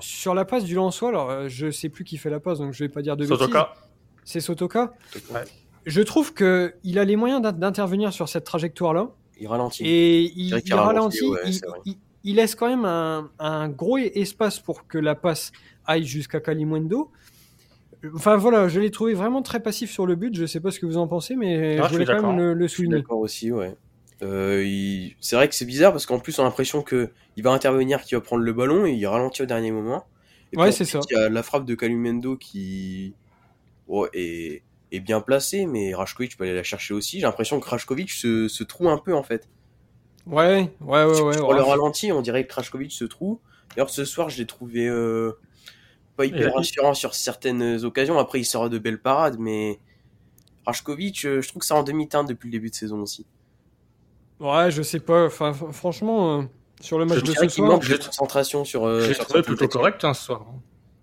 sur, 0.00 0.34
la 0.34 0.44
passe 0.44 0.64
du 0.64 0.74
Lançois, 0.74 1.08
alors 1.10 1.28
euh, 1.30 1.48
je 1.48 1.70
sais 1.70 1.88
plus 1.88 2.04
qui 2.04 2.16
fait 2.16 2.30
la 2.30 2.40
passe, 2.40 2.58
donc 2.58 2.72
je 2.72 2.82
vais 2.84 2.88
pas 2.88 3.02
dire 3.02 3.16
de. 3.16 3.24
Sotoka. 3.26 3.74
C'est 4.24 4.40
Sotoka. 4.40 4.94
Ouais. 5.32 5.42
Je 5.84 6.00
trouve 6.00 6.32
que 6.32 6.74
il 6.84 6.98
a 6.98 7.04
les 7.04 7.16
moyens 7.16 7.42
d'in- 7.42 7.52
d'intervenir 7.52 8.12
sur 8.12 8.28
cette 8.28 8.44
trajectoire-là 8.44 9.10
Il 9.40 9.48
ralentit. 9.48 9.82
et 9.84 10.22
il, 10.36 10.54
ralentit, 10.72 10.72
ralentit. 10.72 11.24
ouais, 11.24 11.94
il, 12.24 12.36
laisse 12.36 12.54
quand 12.54 12.68
même 12.68 12.84
un, 12.84 13.28
un 13.40 13.68
gros 13.68 13.98
espace 13.98 14.60
pour 14.60 14.86
que 14.86 14.96
la 14.98 15.16
passe 15.16 15.50
aille 15.84 16.04
jusqu'à 16.04 16.40
Kalimwendo. 16.40 17.10
Enfin 18.14 18.36
voilà, 18.36 18.68
je 18.68 18.80
l'ai 18.80 18.90
trouvé 18.92 19.14
vraiment 19.14 19.42
très 19.42 19.60
passif 19.60 19.90
sur 19.90 20.06
le 20.06 20.14
but. 20.14 20.34
Je 20.36 20.46
sais 20.46 20.60
pas 20.60 20.70
ce 20.70 20.78
que 20.78 20.86
vous 20.86 20.96
en 20.96 21.06
pensez, 21.08 21.34
mais 21.36 21.78
Ah, 21.80 21.88
je 21.88 21.92
voulais 21.94 22.06
quand 22.06 22.22
même 22.22 22.36
le, 22.38 22.54
le 22.54 22.62
Je 22.66 22.68
suis 22.68 22.76
souligner. 22.84 22.96
d'accord 22.96 23.18
aussi, 23.18 23.50
ouais. 23.52 23.74
Euh, 24.22 24.62
il- 24.64 25.16
C'est 25.20 25.36
vrai 25.36 25.48
que 25.48 25.54
c'est 25.54 25.64
bizarre 25.64 25.92
parce 25.92 26.06
qu'en 26.06 26.18
plus 26.20 26.38
on 26.38 26.42
a 26.42 26.46
l'impression 26.46 26.82
que 26.82 27.10
il 27.36 27.42
va 27.42 27.50
intervenir, 27.50 28.02
qu'il 28.02 28.16
va 28.16 28.20
prendre 28.22 28.42
le 28.42 28.52
ballon 28.52 28.86
et 28.86 28.92
il 28.92 29.06
ralentit 29.06 29.42
au 29.42 29.46
dernier 29.46 29.72
moment. 29.72 30.06
Et 30.52 30.56
Ouais, 30.58 30.70
c'est 30.70 30.84
ça. 30.84 31.00
Il 31.10 31.14
y 31.14 31.20
a 31.20 31.28
la 31.28 31.42
frappe 31.42 31.64
de 31.64 31.74
Calumendo 31.74 32.36
qui 32.36 33.14
ouais, 33.88 34.08
est... 34.12 34.62
est 34.92 35.00
bien 35.00 35.20
placée, 35.20 35.66
mais 35.66 35.94
Rashkovic 35.94 36.36
peut 36.36 36.44
aller 36.44 36.54
la 36.54 36.62
chercher 36.62 36.94
aussi. 36.94 37.16
J'ai 37.18 37.26
l'impression 37.26 37.58
que 37.58 37.68
Rashkovic 37.68 38.10
se... 38.10 38.48
se 38.48 38.62
trouve 38.64 38.88
un 38.88 38.98
peu 38.98 39.14
en 39.14 39.22
fait. 39.22 39.48
Ouais, 40.26 40.70
ouais, 40.82 41.04
ouais, 41.04 41.20
ouais. 41.20 41.34
Sur 41.34 41.48
ouais. 41.48 41.56
le 41.56 41.62
ralenti, 41.62 42.12
on 42.12 42.20
dirait 42.22 42.46
que 42.46 42.54
Rashkovic 42.54 42.92
se 42.92 43.04
trouve. 43.04 43.38
D'ailleurs, 43.74 43.90
ce 43.90 44.04
soir, 44.04 44.28
je 44.30 44.38
l'ai 44.38 44.46
trouvé 44.46 44.86
euh, 44.86 45.32
pas 46.16 46.26
hyper 46.26 46.48
Et- 46.48 46.52
rassurant 46.52 46.94
sur 46.94 47.14
certaines 47.14 47.84
occasions. 47.84 48.18
Après, 48.18 48.38
il 48.38 48.44
sera 48.44 48.68
de 48.68 48.78
belles 48.78 49.00
parades, 49.00 49.38
mais 49.40 49.80
Rashkovic, 50.66 51.24
euh, 51.24 51.40
je 51.40 51.48
trouve 51.48 51.60
que 51.60 51.66
c'est 51.66 51.74
en 51.74 51.82
demi-teinte 51.82 52.28
depuis 52.28 52.46
le 52.48 52.52
début 52.52 52.70
de 52.70 52.74
saison 52.76 53.00
aussi. 53.00 53.26
Ouais, 54.42 54.70
je 54.70 54.82
sais 54.82 55.00
pas. 55.00 55.26
Enfin, 55.26 55.52
fr- 55.52 55.72
franchement, 55.72 56.40
euh, 56.40 56.42
sur 56.80 56.98
le 56.98 57.04
match 57.06 57.16
Je 57.18 57.20
de 57.20 57.26
dirais 57.26 57.48
ce 57.48 57.54
qu'il 57.54 57.64
soir, 57.64 57.70
manque 57.70 57.88
de 57.88 57.96
concentration 57.96 58.64
sur. 58.64 58.84
euh, 58.84 59.00
J'ai 59.00 59.14
sur 59.14 59.24
trouvé 59.24 59.38
certaines 59.42 59.56
plutôt 59.56 59.68
correct 59.78 60.04
hein, 60.04 60.14
ce 60.14 60.24
soir. 60.24 60.44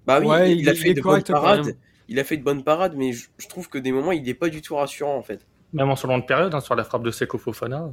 Bah 0.06 0.20
oui, 0.20 0.28
Ouais, 0.28 0.52
il, 0.58 0.68
a 0.70 0.74
il- 0.74 0.78
fait 0.78 0.94
de 0.94 1.02
correct 1.02 1.28
bonnes 1.32 1.42
parades. 1.42 1.78
Il 2.10 2.20
a 2.20 2.24
fait 2.24 2.38
de 2.38 2.44
bonnes 2.44 2.64
parades, 2.64 2.96
mais 2.98 3.14
je, 3.14 3.28
je 3.38 3.48
trouve 3.48 3.70
que 3.70 3.78
des 3.78 3.92
moments, 3.92 4.12
il 4.12 4.24
n'est 4.24 4.34
pas 4.34 4.50
du 4.50 4.62
tout 4.62 4.76
rassurant 4.76 5.16
en 5.16 5.22
fait. 5.24 5.46
Même 5.74 5.90
en 5.90 5.96
seconde 5.96 6.26
période, 6.28 6.54
hein, 6.56 6.60
sur 6.60 6.76
la 6.76 6.84
frappe 6.84 7.04
de 7.04 7.12
Seko 7.12 7.38
Fofana. 7.38 7.92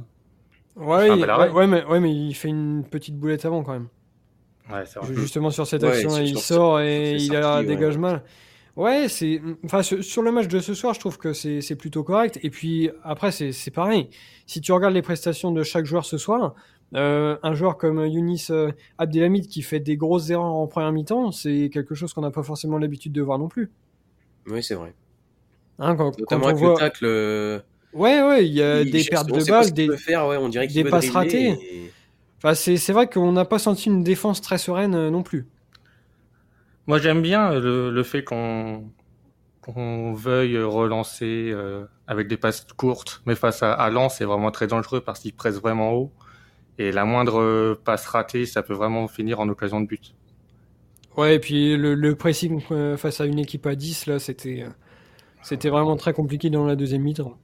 ouais, 0.75 1.17
il- 1.17 1.29
arrêt. 1.29 1.49
ouais, 1.51 1.67
mais, 1.67 1.83
ouais, 1.85 1.99
mais 1.99 2.11
il 2.13 2.33
fait 2.33 2.47
une 2.49 2.83
petite 2.83 3.15
boulette 3.17 3.45
avant 3.45 3.63
quand 3.63 3.73
même. 3.73 3.87
Ouais, 4.71 4.83
vrai. 4.83 5.13
Justement 5.13 5.49
sur 5.51 5.65
cette 5.67 5.83
Ouais, 5.83 5.89
action, 5.89 6.09
sur- 6.09 6.21
il 6.23 6.39
sort 6.39 6.79
et 6.81 7.13
il 7.15 7.35
a 7.35 7.41
sorties, 7.43 7.59
ouais. 7.59 7.65
dégage 7.75 7.97
mal. 7.97 8.23
Ouais, 8.77 9.09
c'est 9.09 9.41
enfin 9.65 9.81
sur, 9.81 10.21
le 10.21 10.31
match 10.31 10.47
de 10.47 10.59
ce 10.59 10.75
soir, 10.75 10.93
je 10.93 10.99
trouve 10.99 11.17
que 11.17 11.33
c'est 11.33 11.61
c'est 11.61 11.75
plutôt 11.75 12.03
correct. 12.03 12.39
Et 12.43 12.51
puis 12.51 12.91
après, 13.03 13.31
c'est 13.31 13.71
pareil. 13.71 14.09
Si 14.45 14.61
tu 14.61 14.71
regardes 14.71 14.93
les 14.93 15.01
prestations 15.01 15.51
de 15.51 15.63
chaque 15.63 15.85
joueur 15.85 16.05
ce 16.05 16.19
soir, 16.19 16.53
euh, 16.95 17.37
un 17.41 17.55
joueur 17.55 17.77
comme 17.77 18.05
Younis 18.05 18.45
euh, 18.51 18.71
Abdelhamid 18.99 19.47
qui 19.47 19.63
fait 19.63 19.79
des 19.79 19.97
grosses 19.97 20.29
erreurs 20.29 20.45
en 20.45 20.67
première 20.67 20.91
mi-temps, 20.91 21.31
c'est 21.31 21.71
quelque 21.73 21.95
chose 21.95 22.13
qu'on 22.13 22.21
n'a 22.21 22.29
pas 22.29 22.43
forcément 22.43 22.77
l'habitude 22.77 23.13
de 23.13 23.21
voir 23.23 23.39
non 23.39 23.47
plus. 23.47 23.71
Oui, 24.45 24.61
c'est 24.61 24.75
vrai. 24.75 24.93
Hein, 25.79 25.95
quand, 25.95 26.11
quand 26.11 26.19
Notamment 26.19 26.45
avec 26.45 26.57
voit, 26.57 26.73
le 26.73 26.77
tacle. 26.77 27.05
euh, 27.07 27.59
ouais, 27.93 28.21
ouais, 28.21 28.45
il 28.47 28.53
y 28.53 28.61
a 28.61 28.81
il- 28.81 28.91
des 28.91 29.03
pertes 29.05 29.27
de 29.31 29.43
balles, 29.49 29.73
des, 29.73 29.87
peut 29.87 29.97
faire, 29.97 30.27
ouais, 30.27 30.37
on 30.37 30.49
dirait 30.49 30.67
qu'il 30.67 30.83
des 30.83 30.89
passes 30.89 31.09
ratées. 31.09 31.49
et- 31.49 31.91
Enfin, 32.37 32.53
c'est 32.53 32.93
vrai 32.93 33.09
qu'on 33.09 33.31
n'a 33.31 33.45
pas 33.45 33.57
senti 33.57 33.89
une 33.89 34.03
défense 34.03 34.39
très 34.41 34.59
sereine 34.59 35.09
non 35.09 35.23
plus. 35.23 35.47
Moi, 36.87 36.99
j'aime 36.99 37.21
bien 37.21 37.53
le, 37.59 37.91
le 37.91 38.03
fait 38.03 38.23
qu'on 38.23 38.91
qu'on 39.61 40.13
veuille 40.13 40.57
relancer 40.63 41.51
euh, 41.53 41.85
avec 42.07 42.27
des 42.29 42.37
passes 42.37 42.65
courtes, 42.77 43.21
mais 43.25 43.35
face 43.35 43.63
à, 43.63 43.73
à 43.73 43.89
Lens, 43.91 44.17
c'est 44.17 44.25
vraiment 44.25 44.51
très 44.51 44.67
dangereux 44.67 45.01
parce 45.01 45.19
qu'il 45.21 45.35
presse 45.35 45.57
vraiment 45.59 45.93
haut. 45.93 46.13
Et 46.79 46.91
la 46.91 47.05
moindre 47.05 47.41
euh, 47.41 47.75
passe 47.83 48.07
ratée, 48.07 48.45
ça 48.47 48.63
peut 48.63 48.73
vraiment 48.75 49.07
finir 49.09 49.39
en 49.41 49.49
occasion 49.49 49.81
de 49.81 49.87
but. 49.87 50.15
Ouais, 51.17 51.35
et 51.35 51.39
puis 51.39 51.75
le, 51.75 51.95
le 51.95 52.15
pressing 52.15 52.61
euh, 52.71 52.95
face 52.97 53.19
à 53.21 53.25
une 53.25 53.39
équipe 53.39 53.65
à 53.65 53.75
10, 53.75 54.05
là, 54.05 54.19
c'était 54.19 54.63
euh, 54.63 54.69
c'était 55.41 55.69
vraiment 55.69 55.97
très 55.97 56.13
compliqué 56.13 56.49
dans 56.49 56.65
la 56.65 56.75
deuxième 56.75 57.03
mi-temps. 57.03 57.37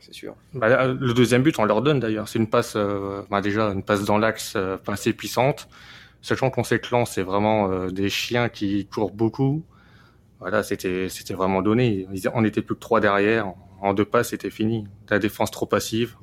C'est 0.00 0.12
sûr. 0.12 0.36
Bah, 0.52 0.68
là, 0.68 0.86
le 0.88 1.14
deuxième 1.14 1.42
but, 1.42 1.58
on 1.58 1.64
leur 1.64 1.82
donne 1.82 2.00
d'ailleurs. 2.00 2.28
C'est 2.28 2.38
une 2.38 2.50
passe, 2.50 2.74
euh, 2.76 3.22
bah, 3.30 3.40
déjà 3.40 3.64
une 3.70 3.82
passe 3.82 4.04
dans 4.04 4.18
l'axe 4.18 4.54
euh, 4.56 4.76
assez 4.86 5.12
puissante. 5.14 5.68
Sachant 6.22 6.50
qu'on 6.50 6.64
sait 6.64 6.78
que 6.78 6.86
c'est 7.06 7.22
vraiment 7.22 7.70
euh, 7.70 7.88
des 7.88 8.10
chiens 8.10 8.48
qui 8.48 8.86
courent 8.86 9.12
beaucoup. 9.12 9.62
Voilà, 10.38 10.62
c'était 10.62 11.08
c'était 11.08 11.34
vraiment 11.34 11.62
donné. 11.62 12.06
On 12.34 12.44
était 12.44 12.62
plus 12.62 12.74
que 12.74 12.80
trois 12.80 13.00
derrière. 13.00 13.52
En 13.82 13.94
deux 13.94 14.04
passes, 14.04 14.28
c'était 14.30 14.50
fini. 14.50 14.86
La 15.08 15.18
défense 15.18 15.50
trop 15.50 15.66
passive. 15.66 16.16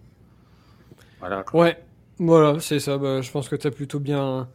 Voilà. 1.19 1.43
Ouais, 1.53 1.77
voilà, 2.19 2.59
c'est 2.59 2.79
ça. 2.79 2.97
Bah, 2.99 3.21
je 3.21 3.31
pense 3.31 3.49
que 3.49 3.55
tu 3.55 3.65
as 3.65 3.71
plutôt 3.71 3.99
bien, 3.99 4.47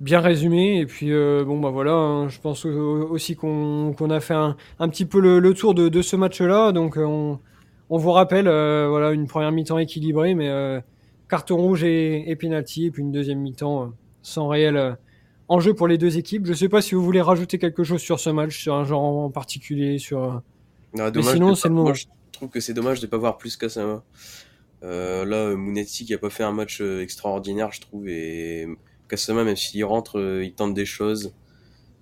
bien 0.00 0.20
résumé. 0.20 0.80
Et 0.80 0.86
puis, 0.86 1.12
euh, 1.12 1.44
bon, 1.44 1.60
bah 1.60 1.70
voilà, 1.70 1.92
hein, 1.92 2.28
je 2.28 2.40
pense 2.40 2.64
au- 2.64 3.08
aussi 3.10 3.36
qu'on 3.36 3.94
a 4.10 4.20
fait 4.20 4.34
un, 4.34 4.56
un 4.80 4.88
petit 4.88 5.04
peu 5.06 5.20
le, 5.20 5.38
le 5.38 5.54
tour 5.54 5.74
de, 5.74 5.88
de 5.88 6.02
ce 6.02 6.16
match-là. 6.16 6.72
Donc, 6.72 6.96
euh, 6.98 7.04
on, 7.04 7.38
on 7.90 7.98
vous 7.98 8.10
rappelle, 8.10 8.44
voilà, 8.46 9.12
une 9.12 9.28
première 9.28 9.52
mi-temps 9.52 9.78
équilibrée, 9.78 10.34
mais 10.34 10.50
carton 11.28 11.56
rouge 11.56 11.84
et, 11.84 12.28
et 12.28 12.34
penalty. 12.36 12.86
Et 12.86 12.90
puis 12.90 13.02
une 13.02 13.12
deuxième 13.12 13.38
mi-temps 13.40 13.92
sans 14.28 14.48
réel 14.48 14.76
euh, 14.76 14.92
enjeu 15.48 15.74
pour 15.74 15.88
les 15.88 15.98
deux 15.98 16.18
équipes. 16.18 16.46
Je 16.46 16.52
sais 16.54 16.68
pas 16.68 16.80
si 16.82 16.94
vous 16.94 17.02
voulez 17.04 17.20
rajouter 17.20 17.58
quelque 17.58 17.84
chose 17.84 18.00
sur 18.00 18.20
ce 18.20 18.30
match, 18.30 18.58
sur 18.60 18.74
un 18.74 18.84
genre 18.84 19.02
en 19.02 19.30
particulier, 19.30 19.98
sur. 19.98 20.22
euh, 20.22 20.38
Non, 20.94 21.10
dommage 21.10 21.32
sinon, 21.34 21.54
c'est 21.54 21.68
le 21.68 21.74
moment. 21.74 21.88
Moi, 21.88 21.94
je 21.94 22.04
trouve 22.32 22.48
que 22.50 22.60
c'est 22.60 22.74
dommage 22.74 23.00
de 23.00 23.06
pas 23.06 23.16
voir 23.18 23.38
plus 23.38 23.56
Kasama. 23.56 24.02
Euh, 24.84 25.24
là, 25.24 25.36
euh, 25.36 25.56
Mounetti 25.56 26.04
qui 26.04 26.14
a 26.14 26.18
pas 26.18 26.30
fait 26.30 26.44
un 26.44 26.52
match 26.52 26.80
extraordinaire, 26.80 27.72
je 27.72 27.80
trouve, 27.80 28.08
et 28.08 28.68
Kasama, 29.08 29.42
même 29.42 29.56
s'il 29.56 29.84
rentre, 29.84 30.40
il 30.42 30.52
tente 30.52 30.74
des 30.74 30.84
choses. 30.86 31.34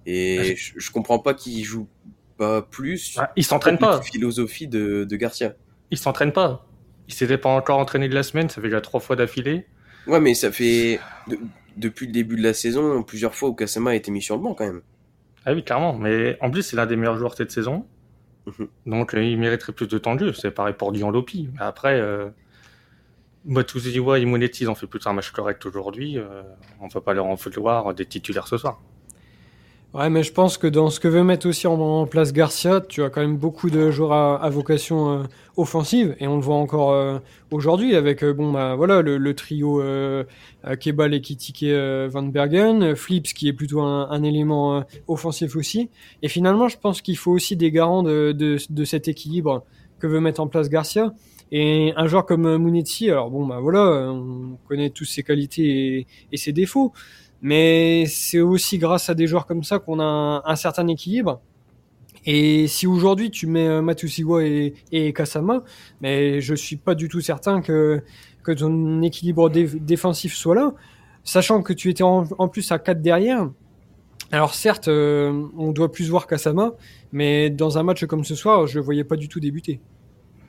Et 0.04 0.38
Ah, 0.38 0.54
je, 0.54 0.73
je 0.76 0.90
comprends 0.92 1.18
pas 1.18 1.33
qu'il 1.35 1.64
joue 1.64 1.88
pas 2.37 2.61
plus. 2.62 3.14
Ah, 3.18 3.33
il 3.35 3.45
s'entraîne 3.45 3.78
pas. 3.78 3.97
La 3.97 4.02
philosophie 4.02 4.68
de, 4.68 5.04
de 5.04 5.16
Garcia. 5.16 5.54
Il 5.90 5.99
s'entraîne 5.99 6.33
pas. 6.33 6.66
Il 7.09 7.14
s'était 7.14 7.38
pas 7.38 7.49
encore 7.49 7.78
entraîné 7.78 8.09
de 8.09 8.14
la 8.14 8.23
semaine. 8.23 8.49
Ça 8.50 8.56
fait 8.56 8.68
déjà 8.68 8.80
trois 8.80 9.00
fois 9.00 9.16
d'affilée. 9.16 9.66
Ouais, 10.06 10.21
mais 10.21 10.35
ça 10.35 10.52
fait 10.52 11.00
depuis 11.76 12.06
le 12.06 12.12
début 12.12 12.37
de 12.37 12.42
la 12.42 12.54
saison 12.54 13.02
plusieurs 13.02 13.35
fois 13.35 13.49
où 13.49 13.54
Kasama 13.54 13.90
a 13.90 13.95
été 13.95 14.11
mis 14.11 14.23
sur 14.23 14.37
le 14.37 14.42
banc 14.42 14.54
quand 14.54 14.66
même. 14.66 14.83
Ah 15.45 15.52
oui, 15.52 15.62
clairement. 15.62 15.95
Mais 15.95 16.37
en 16.40 16.50
plus, 16.50 16.62
c'est 16.62 16.76
l'un 16.76 16.87
des 16.87 16.97
meilleurs 16.97 17.16
joueurs 17.16 17.35
cette 17.35 17.52
saison. 17.52 17.87
Mhm. 18.47 18.68
Donc, 18.87 19.14
euh, 19.14 19.23
il 19.23 19.38
mériterait 19.38 19.73
plus 19.73 19.87
de 19.87 19.99
temps 19.99 20.14
de 20.14 20.26
jeu. 20.26 20.33
C'est 20.33 20.50
pareil 20.50 20.75
pour 20.75 20.92
Dion 20.92 21.11
Lopi. 21.11 21.49
Mais 21.54 21.62
après, 21.62 22.00
euh, 22.00 22.28
Matuziwa 23.45 24.18
et 24.18 24.25
Monetti, 24.25 24.64
ils 24.64 24.71
ont 24.71 24.75
fait 24.75 24.88
plutôt 24.88 25.09
un 25.09 25.12
match 25.12 25.30
correct 25.30 25.64
aujourd'hui. 25.64 26.18
Euh, 26.18 26.42
on 26.80 26.88
va 26.88 27.00
pas 27.00 27.14
leur 27.14 27.26
en 27.26 27.35
vouloir 27.35 27.95
des 27.95 28.06
titulaires 28.06 28.49
ce 28.49 28.56
soir. 28.59 28.80
Ouais, 29.97 30.11
mais 30.11 30.23
je 30.23 30.31
pense 30.31 30.59
que 30.59 30.67
dans 30.67 30.91
ce 30.91 31.00
que 31.00 31.09
veut 31.09 31.25
mettre 31.25 31.49
aussi 31.49 31.67
en, 31.67 32.05
place 32.05 32.35
Garcia, 32.35 32.83
tu 32.83 33.03
as 33.03 33.09
quand 33.09 33.23
même 33.23 33.38
beaucoup 33.38 33.71
de 33.71 33.91
joueurs 33.91 34.12
à, 34.12 34.50
vocation 34.50 35.11
euh, 35.11 35.23
offensive, 35.57 36.15
et 36.21 36.26
on 36.26 36.37
le 36.37 36.43
voit 36.43 36.57
encore 36.57 36.93
euh, 36.93 37.19
aujourd'hui 37.50 37.95
avec 37.97 38.23
euh, 38.23 38.35
bon 38.35 38.53
bah 38.53 38.75
voilà 38.76 39.00
le, 39.00 39.35
trio 39.35 39.83
Kebal 40.81 41.15
et 41.15 41.23
Kitike 41.23 41.65
Van 42.11 42.25
Bergen, 42.25 42.95
Flips 42.95 43.33
qui 43.33 43.49
est 43.49 43.55
plutôt 43.55 43.81
un, 43.81 44.23
élément 44.23 44.85
offensif 45.09 45.57
aussi. 45.57 45.88
Et 46.21 46.29
finalement, 46.29 46.69
je 46.69 46.76
pense 46.76 47.00
qu'il 47.00 47.17
faut 47.17 47.33
aussi 47.33 47.57
des 47.57 47.71
garants 47.71 48.03
de, 48.03 48.59
cet 48.85 49.09
équilibre 49.09 49.65
que 49.99 50.07
veut 50.07 50.21
mettre 50.21 50.43
en 50.43 50.47
place 50.47 50.69
Garcia. 50.69 51.15
Et 51.53 51.95
un 51.97 52.07
joueur 52.07 52.26
comme 52.26 52.59
Munetti, 52.59 53.09
alors 53.09 53.31
bon 53.31 53.47
bah 53.47 53.61
voilà, 53.61 54.12
on 54.12 54.59
connaît 54.69 54.91
tous 54.91 55.05
ses 55.07 55.23
qualités 55.23 56.07
et 56.33 56.37
ses 56.37 56.53
défauts. 56.53 56.93
Mais 57.49 58.07
c'est 58.07 58.41
aussi 58.41 58.76
grâce 58.79 59.09
à 59.09 59.15
des 59.15 59.29
joueurs 59.29 59.47
comme 59.47 59.62
ça 59.62 59.79
qu'on 59.79 60.00
a 60.00 60.05
un, 60.05 60.43
un 60.45 60.57
certain 60.57 60.88
équilibre. 60.88 61.41
Et 62.25 62.67
si 62.67 62.88
aujourd'hui 62.88 63.31
tu 63.31 63.47
mets 63.47 63.69
euh, 63.69 63.83
Matusiwa 63.83 64.43
et, 64.45 64.75
et 64.91 65.12
Kasama, 65.12 65.62
mais 66.00 66.41
je 66.41 66.55
suis 66.57 66.75
pas 66.75 66.97
du 66.97 67.07
tout 67.09 67.21
certain 67.21 67.61
que, 67.61 68.03
que 68.43 68.50
ton 68.50 69.00
équilibre 69.03 69.49
dé- 69.49 69.71
défensif 69.81 70.35
soit 70.35 70.57
là. 70.57 70.73
Sachant 71.23 71.62
que 71.62 71.73
tu 71.73 71.88
étais 71.88 72.03
en, 72.03 72.25
en 72.38 72.49
plus 72.49 72.73
à 72.73 72.81
4 72.81 73.00
derrière, 73.00 73.49
Alors 74.33 74.55
certes, 74.55 74.88
euh, 74.88 75.47
on 75.57 75.71
doit 75.71 75.93
plus 75.93 76.11
voir 76.11 76.26
Kasama, 76.26 76.73
mais 77.12 77.49
dans 77.49 77.79
un 77.79 77.85
match 77.85 78.05
comme 78.07 78.25
ce 78.25 78.35
soir, 78.35 78.67
je 78.67 78.81
le 78.81 78.85
voyais 78.85 79.05
pas 79.05 79.15
du 79.17 79.29
tout 79.29 79.38
débuter. 79.38 79.81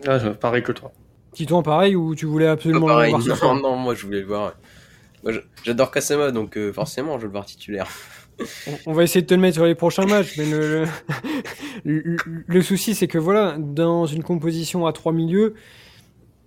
Ah, 0.07 0.17
pareil 0.39 0.63
que 0.63 0.71
toi. 0.71 0.91
Titouan, 1.33 1.61
pareil, 1.61 1.95
ou 1.95 2.15
tu 2.15 2.25
voulais 2.25 2.47
absolument 2.47 2.87
pareil. 2.87 3.11
le 3.11 3.17
voir 3.19 3.21
ce 3.21 3.35
soir 3.39 3.53
Non, 3.53 3.61
non, 3.61 3.75
moi 3.75 3.93
je 3.93 4.03
voulais 4.03 4.21
le 4.21 4.25
voir. 4.25 4.53
Moi, 5.23 5.33
j'adore 5.63 5.91
Kasama, 5.91 6.31
donc 6.31 6.57
euh, 6.57 6.71
forcément 6.71 7.13
je 7.17 7.21
veux 7.23 7.27
le 7.27 7.31
voir 7.31 7.45
titulaire. 7.45 7.87
On- 8.67 8.77
On 8.87 8.93
va 8.93 9.03
essayer 9.03 9.21
de 9.23 9.27
te 9.27 9.33
le 9.33 9.41
mettre 9.41 9.55
sur 9.55 9.65
les 9.65 9.73
prochains 9.75 10.05
matchs, 10.05 10.37
mais 10.37 10.45
le, 10.45 10.85
le, 11.83 11.99
le- 12.01 12.17
le 12.45 12.61
souci, 12.61 12.93
c'est 12.93 13.07
que 13.07 13.17
voilà, 13.17 13.57
dans 13.59 14.05
une 14.05 14.21
composition 14.23 14.85
à 14.85 14.93
trois 14.93 15.11
milieux, 15.11 15.55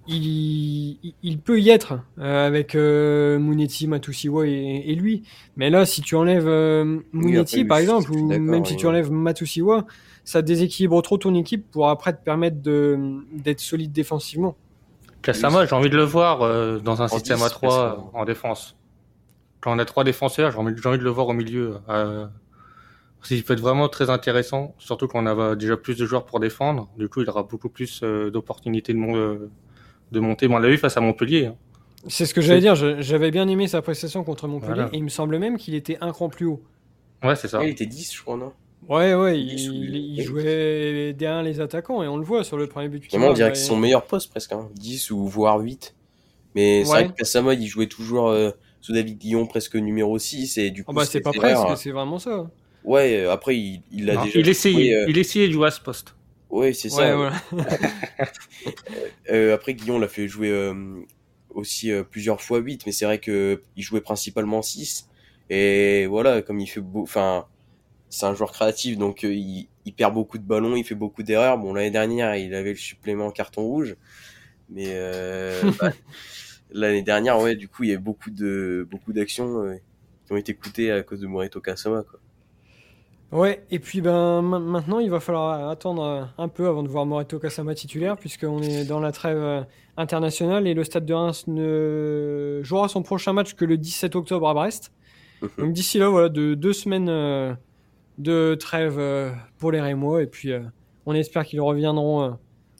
il, 0.06 0.98
il- 1.02 1.14
il 1.22 1.38
peut 1.38 1.60
y 1.60 1.68
être 1.70 2.00
euh, 2.18 2.46
avec 2.46 2.74
euh, 2.74 3.38
Muneti, 3.38 3.86
Matusiwa 3.86 4.46
et, 4.46 4.84
et 4.86 4.94
lui. 4.94 5.22
Mais 5.56 5.68
là, 5.70 5.84
si 5.84 6.00
tu 6.00 6.14
enlèves 6.14 6.48
euh, 6.48 6.98
après, 7.40 7.64
par 7.64 7.78
exemple, 7.78 8.12
ou 8.12 8.28
même 8.38 8.64
si 8.64 8.76
tu 8.76 8.86
enlèves 8.86 9.10
Matusiwa, 9.10 9.86
ça 10.24 10.42
déséquilibre 10.42 11.00
trop 11.02 11.18
ton 11.18 11.34
équipe 11.34 11.70
pour 11.70 11.88
après 11.88 12.12
te 12.12 12.22
permettre 12.22 12.56
d'être 12.62 13.60
solide 13.60 13.90
défensivement. 13.92 14.56
Kasama, 15.22 15.66
j'ai 15.66 15.74
envie 15.74 15.90
de 15.90 15.96
le 15.96 16.02
voir 16.04 16.42
euh, 16.42 16.78
dans 16.78 17.02
un 17.02 17.08
système 17.08 17.36
10, 17.38 17.44
à 17.44 17.50
3 17.50 17.94
presque. 17.94 18.14
en 18.14 18.24
défense. 18.24 18.76
Quand 19.60 19.74
on 19.74 19.78
a 19.78 19.84
trois 19.84 20.04
défenseurs, 20.04 20.50
j'ai 20.52 20.58
envie, 20.58 20.72
de 20.74 21.04
le 21.04 21.10
voir 21.10 21.28
au 21.28 21.32
milieu. 21.34 21.76
Euh, 21.90 22.26
il 23.30 23.44
peut 23.44 23.52
être 23.52 23.60
vraiment 23.60 23.88
très 23.90 24.08
intéressant, 24.08 24.74
surtout 24.78 25.06
qu'on 25.06 25.26
a 25.26 25.54
déjà 25.54 25.76
plus 25.76 25.98
de 25.98 26.06
joueurs 26.06 26.24
pour 26.24 26.40
défendre. 26.40 26.88
Du 26.96 27.08
coup, 27.10 27.20
il 27.20 27.28
aura 27.28 27.42
beaucoup 27.42 27.68
plus 27.68 28.00
euh, 28.02 28.30
d'opportunités 28.30 28.94
de, 28.94 28.98
mon- 28.98 29.16
euh, 29.16 29.50
de 30.12 30.20
monter. 30.20 30.48
Mais 30.48 30.54
on 30.54 30.58
l'a 30.58 30.68
vu 30.70 30.78
face 30.78 30.96
à 30.96 31.00
Montpellier. 31.02 31.46
hein. 31.46 31.56
C'est 32.08 32.24
ce 32.24 32.32
que 32.32 32.40
j'allais 32.40 32.60
dire. 32.60 32.74
J'avais 32.74 33.30
bien 33.30 33.46
aimé 33.46 33.68
sa 33.68 33.82
prestation 33.82 34.24
contre 34.24 34.48
Montpellier, 34.48 34.72
Voilà. 34.74 34.88
et 34.94 34.96
il 34.96 35.04
me 35.04 35.10
semble 35.10 35.38
même 35.38 35.58
qu'il 35.58 35.74
était 35.74 35.98
un 36.00 36.12
cran 36.12 36.30
plus 36.30 36.46
haut. 36.46 36.62
Ouais, 37.22 37.36
c'est 37.36 37.48
ça. 37.48 37.58
Ouais, 37.58 37.66
il 37.68 37.72
était 37.72 37.84
10, 37.84 38.14
je 38.14 38.22
crois, 38.22 38.38
non? 38.38 38.54
Ouais, 38.90 39.14
ouais, 39.14 39.40
Il 39.40 39.52
il, 39.52 39.58
sou- 39.58 39.72
il- 39.72 39.94
il 39.94 40.16
oui. 40.18 40.22
jouait 40.24 41.12
derrière 41.12 41.42
les 41.42 41.60
attaquants 41.60 42.02
et 42.02 42.08
on 42.08 42.16
le 42.16 42.24
voit 42.24 42.42
sur 42.44 42.56
le 42.56 42.66
premier 42.66 42.88
but. 42.88 43.00
qu'il 43.06 43.18
Vraiment, 43.18 43.32
on 43.32 43.34
dirait 43.34 43.52
que 43.52 43.58
c'est 43.58 43.64
son 43.66 43.76
meilleur 43.76 44.04
poste 44.06 44.30
presque, 44.30 44.52
hein. 44.52 44.68
10 44.74 45.10
ou 45.10 45.26
voire 45.26 45.58
8. 45.60 45.94
Mais 46.56 46.84
c'est 46.84 46.90
vrai 46.90 47.06
que 47.08 47.12
Kasama, 47.12 47.54
il 47.54 47.66
jouait 47.68 47.86
toujours 47.86 48.28
euh, 48.30 48.50
sous 48.80 48.92
David 48.92 49.18
Guillon 49.18 49.46
presque 49.46 49.76
numéro 49.76 50.18
6 50.18 50.58
et 50.58 50.70
du 50.70 50.82
coup, 50.84 50.90
Ah 50.92 50.94
bah 50.96 51.06
c'est 51.06 51.20
pas 51.20 51.32
presque, 51.32 51.76
c'est 51.76 51.92
vraiment 51.92 52.18
ça. 52.18 52.50
Ouais, 52.82 53.16
euh, 53.18 53.30
après, 53.30 53.56
il, 53.56 53.82
il 53.92 54.10
a 54.10 54.14
Non, 54.16 54.24
déjà 54.24 54.40
il 54.40 54.48
essayait, 54.48 54.74
joué, 54.74 54.94
euh, 54.96 55.04
il 55.08 55.18
essayait 55.18 55.46
de 55.48 55.52
jouer 55.52 55.68
à 55.68 55.70
ce 55.70 55.80
poste. 55.80 56.16
Ouais, 56.50 56.72
c'est 56.72 56.88
Ouais, 56.88 56.96
ça. 56.96 57.14
voilà. 57.14 57.36
Euh, 59.30 59.54
après, 59.54 59.74
Guillon 59.74 59.98
l'a 59.98 60.08
fait 60.08 60.28
jouer 60.28 60.50
euh, 60.50 60.74
aussi 61.50 61.92
euh, 61.92 62.02
plusieurs 62.02 62.40
fois 62.42 62.58
8, 62.58 62.84
mais 62.86 62.92
c'est 62.92 63.04
vrai 63.04 63.18
que 63.18 63.62
il 63.76 63.82
jouait 63.82 64.00
principalement 64.00 64.62
6. 64.62 65.08
Et 65.48 66.06
voilà, 66.06 66.42
comme 66.42 66.60
il 66.60 66.66
fait 66.66 66.80
beau, 66.80 67.02
enfin, 67.02 67.46
c'est 68.10 68.26
un 68.26 68.34
joueur 68.34 68.52
créatif, 68.52 68.98
donc 68.98 69.24
euh, 69.24 69.32
il, 69.34 69.68
il 69.86 69.94
perd 69.94 70.14
beaucoup 70.14 70.38
de 70.38 70.44
ballons, 70.44 70.76
il 70.76 70.84
fait 70.84 70.94
beaucoup 70.96 71.22
d'erreurs. 71.22 71.58
Bon, 71.58 71.74
l'année 71.74 71.90
dernière, 71.92 72.36
il 72.36 72.54
avait 72.54 72.70
le 72.72 72.76
supplément 72.78 73.30
carton 73.32 73.62
rouge, 73.62 73.96
mais 74.70 74.86
euh, 74.88 75.62
bah, 75.80 75.92
l'année 76.72 77.02
dernière, 77.02 77.40
ouais, 77.40 77.56
du 77.56 77.68
coup, 77.68 77.84
il 77.84 77.90
y 77.90 77.92
avait 77.92 78.02
beaucoup 78.02 78.30
de 78.30 78.86
beaucoup 78.90 79.12
d'actions 79.12 79.62
euh, 79.64 79.76
qui 80.26 80.32
ont 80.32 80.36
été 80.36 80.54
coûtées 80.54 80.92
à 80.92 81.02
cause 81.02 81.20
de 81.20 81.26
Morito 81.28 81.60
Kasama, 81.60 82.02
quoi. 82.04 82.20
Ouais, 83.32 83.64
et 83.70 83.78
puis 83.78 84.00
ben 84.00 84.42
ma- 84.42 84.58
maintenant 84.58 84.98
il 84.98 85.08
va 85.08 85.20
falloir 85.20 85.70
attendre 85.70 86.28
un 86.36 86.48
peu 86.48 86.66
avant 86.66 86.82
de 86.82 86.88
voir 86.88 87.06
Moreto 87.06 87.38
Kasama 87.38 87.76
titulaire 87.76 88.16
puisqu'on 88.16 88.60
est 88.60 88.84
dans 88.84 88.98
la 88.98 89.12
trêve 89.12 89.66
internationale 89.96 90.66
et 90.66 90.74
le 90.74 90.82
Stade 90.82 91.06
de 91.06 91.14
Reims 91.14 91.44
ne 91.46 92.60
jouera 92.64 92.88
son 92.88 93.04
prochain 93.04 93.32
match 93.32 93.54
que 93.54 93.64
le 93.64 93.78
17 93.78 94.16
octobre 94.16 94.48
à 94.48 94.54
Brest. 94.54 94.92
Donc 95.58 95.72
d'ici 95.72 95.98
là, 95.98 96.08
voilà, 96.08 96.28
de 96.28 96.54
deux 96.54 96.72
semaines 96.72 97.08
de 98.18 98.54
trêve 98.54 98.98
euh, 98.98 99.30
pour 99.58 99.72
les 99.72 99.80
Rémois 99.80 100.22
et 100.22 100.26
puis 100.26 100.52
euh, 100.52 100.60
on 101.06 101.14
espère 101.14 101.44
qu'ils 101.44 101.60
reviendront 101.60 102.22
euh, 102.22 102.30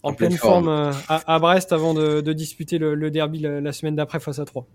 en, 0.03 0.11
En 0.11 0.15
pleine 0.15 0.33
forme, 0.33 0.65
forme. 0.67 0.95
à, 1.09 1.35
à 1.35 1.39
Brest 1.39 1.73
avant 1.73 1.95
de, 1.95 2.21
de 2.21 2.33
disputer 2.33 2.79
le, 2.79 2.95
le 2.95 3.11
derby 3.11 3.39
la, 3.41 3.61
la 3.61 3.73
semaine 3.73 3.97
d'après 3.97 4.21
face 4.21 4.39
à 4.39 4.45
3. 4.45 4.67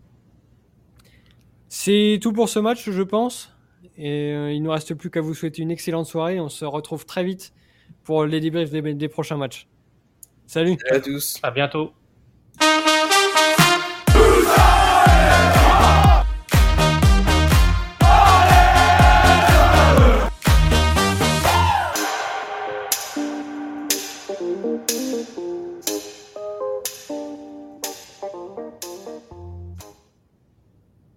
C'est 1.67 2.19
tout 2.21 2.31
pour 2.31 2.47
ce 2.49 2.59
match, 2.59 2.89
je 2.89 3.01
pense. 3.03 3.51
Et 3.97 4.33
euh, 4.33 4.51
il 4.51 4.59
ne 4.59 4.65
nous 4.65 4.71
reste 4.71 4.93
plus 4.93 5.09
qu'à 5.09 5.21
vous 5.21 5.33
souhaiter 5.33 5.61
une 5.61 5.71
excellente 5.71 6.05
soirée. 6.05 6.39
On 6.39 6.49
se 6.49 6.65
retrouve 6.65 7.05
très 7.05 7.23
vite 7.23 7.53
pour 8.03 8.25
les 8.25 8.39
débriefs 8.39 8.69
des, 8.71 8.93
des 8.93 9.07
prochains 9.09 9.37
matchs. 9.37 9.67
Salut 10.47 10.77
Salut 10.87 10.97
à 10.97 11.01
tous. 11.01 11.39
À 11.43 11.51
bientôt. 11.51 11.91